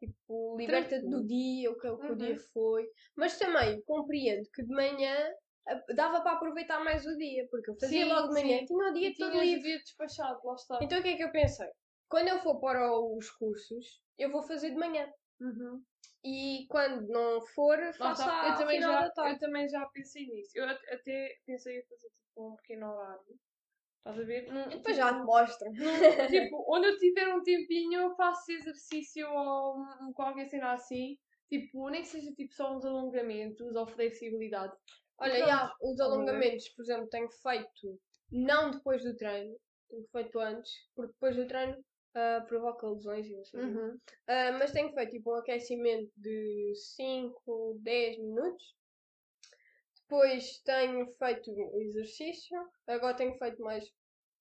[0.00, 2.16] tipo, liberta-te do dia, o que, o que o Uhum.
[2.16, 2.86] dia foi.
[3.16, 5.16] Mas também compreendo que de manhã
[5.94, 8.66] dava para aproveitar mais o dia, porque eu fazia Sim, logo de manhã sim.
[8.66, 9.62] tinha o dia E todo o livre.
[9.62, 10.78] dia despachado, lá está.
[10.82, 11.68] Então o que é que eu pensei?
[12.08, 15.10] Quando eu for para os cursos, eu vou fazer de manhã.
[15.40, 15.82] Uhum.
[16.22, 19.34] E quando não for, faço ao Eu, também final já, da tarde.
[19.34, 20.50] eu também já pensei nisso.
[20.54, 23.38] Eu at- até pensei em fazer tipo um pequeno horário.
[24.04, 24.52] Estás a ver?
[24.52, 25.72] Num- E depois tipo, já te mostro.
[25.72, 25.76] num-
[26.50, 31.16] tipo, onde eu tiver um tempinho, eu faço exercício ou qualquer cena assim.
[31.48, 34.74] Tipo, nem que seja tipo só uns alongamentos ou flexibilidade.
[35.18, 37.98] Olha, Pronto, já, os alongamentos, por exemplo, tenho feito
[38.30, 39.56] não depois do treino,
[39.88, 41.76] tenho feito antes, porque depois do treino
[42.14, 43.56] ah, provoca lesões e não quê.
[43.56, 43.98] Uhum.
[44.26, 48.74] Ah, mas tenho feito tipo um aquecimento de 5, 10 minutos.
[50.08, 52.58] Depois tenho feito o exercício.
[52.86, 53.84] Agora tenho feito mais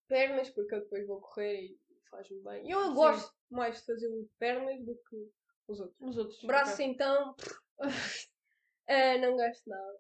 [0.07, 2.69] pernas, porque eu depois vou correr e faz-me bem.
[2.69, 2.93] Eu Sim.
[2.93, 5.29] gosto mais de fazer o de pernas do que
[5.67, 5.97] os outros.
[6.01, 6.43] Os outros.
[6.43, 6.85] Braços ok.
[6.85, 7.35] então.
[7.79, 7.87] ah,
[9.19, 9.99] não gosto nada.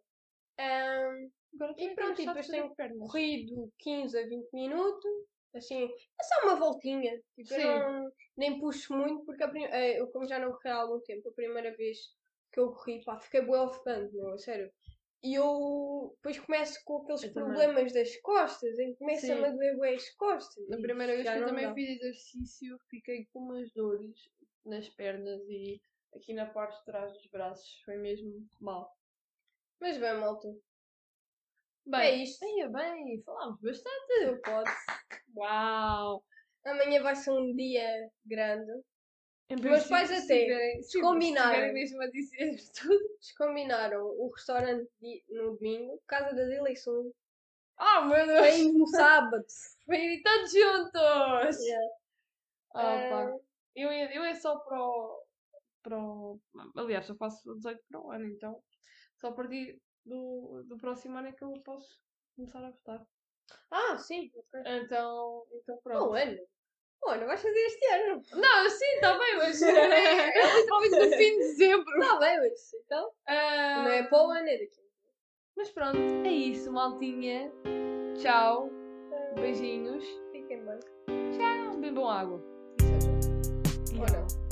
[1.55, 2.99] Agora E também pronto, e depois tenho pernas.
[2.99, 5.11] corrido 15 a 20 minutos,
[5.55, 7.21] assim, é só uma voltinha.
[7.35, 10.75] Tipo, eu não, nem puxo muito, porque prim- eh, eu, como já não corri há
[10.75, 11.97] algum tempo, a primeira vez
[12.51, 14.71] que eu corri, pá, fiquei bué ofegante, meu, a sério.
[15.23, 17.53] E eu depois começo com aqueles Eu também.
[17.53, 20.67] problemas das costas, em que começa-me a doer bué as costas.
[20.67, 21.73] Na primeira vez que eu também dá.
[21.73, 24.29] fiz exercício, fiquei com umas dores
[24.65, 25.81] nas pernas e
[26.13, 27.81] aqui na parte de trás dos braços.
[27.85, 28.91] Foi mesmo mal.
[29.79, 30.53] Mas bem, malta, é
[31.85, 32.45] Bem, isto.
[32.45, 34.13] Ia bem, falámos bastante.
[34.23, 34.69] Eu pode.
[35.35, 36.23] Uau!
[36.65, 38.71] Amanhã vai ser um dia grande.
[39.49, 41.51] Meus pais se até combinaram.
[41.51, 43.17] Se estiverem mesmo a dizer tudo.
[43.37, 44.89] Combinaram o restaurante
[45.29, 47.11] no domingo, por causa das eleições.
[47.77, 48.41] Ah, meu Deus!
[48.41, 49.45] Vem no sábado.
[49.85, 51.59] Para irem todos juntos!
[51.65, 51.87] Yeah.
[52.75, 53.25] Ah, pá.
[53.25, 53.37] Ah,
[53.75, 55.23] Eu, eu é só para o,
[55.83, 56.39] para o.
[56.75, 58.63] Aliás, eu faço 18 para o ano, então.
[59.19, 61.99] Só a partir do, do próximo ano é que eu posso
[62.35, 63.05] começar a votar.
[63.69, 64.31] Ah, sim.
[64.65, 66.13] Então, então Oh, pronto.
[66.13, 66.37] ano
[67.05, 68.21] não vais fazer este ano.
[68.33, 72.01] Não, sim, está bem, mas eh, é, é talvez no fim de dezembro.
[72.01, 73.07] Está bem, mas então.
[73.07, 73.83] Uh...
[73.83, 74.83] Não é para o ano, é daqui.
[75.55, 77.51] Mas pronto, é isso, maltinha.
[78.17, 78.69] Tchau.
[79.35, 80.03] Beijinhos.
[80.31, 80.79] Fiquem bem.
[81.31, 81.77] Tchau.
[81.79, 82.41] Bebam água.
[83.93, 84.42] Ou não.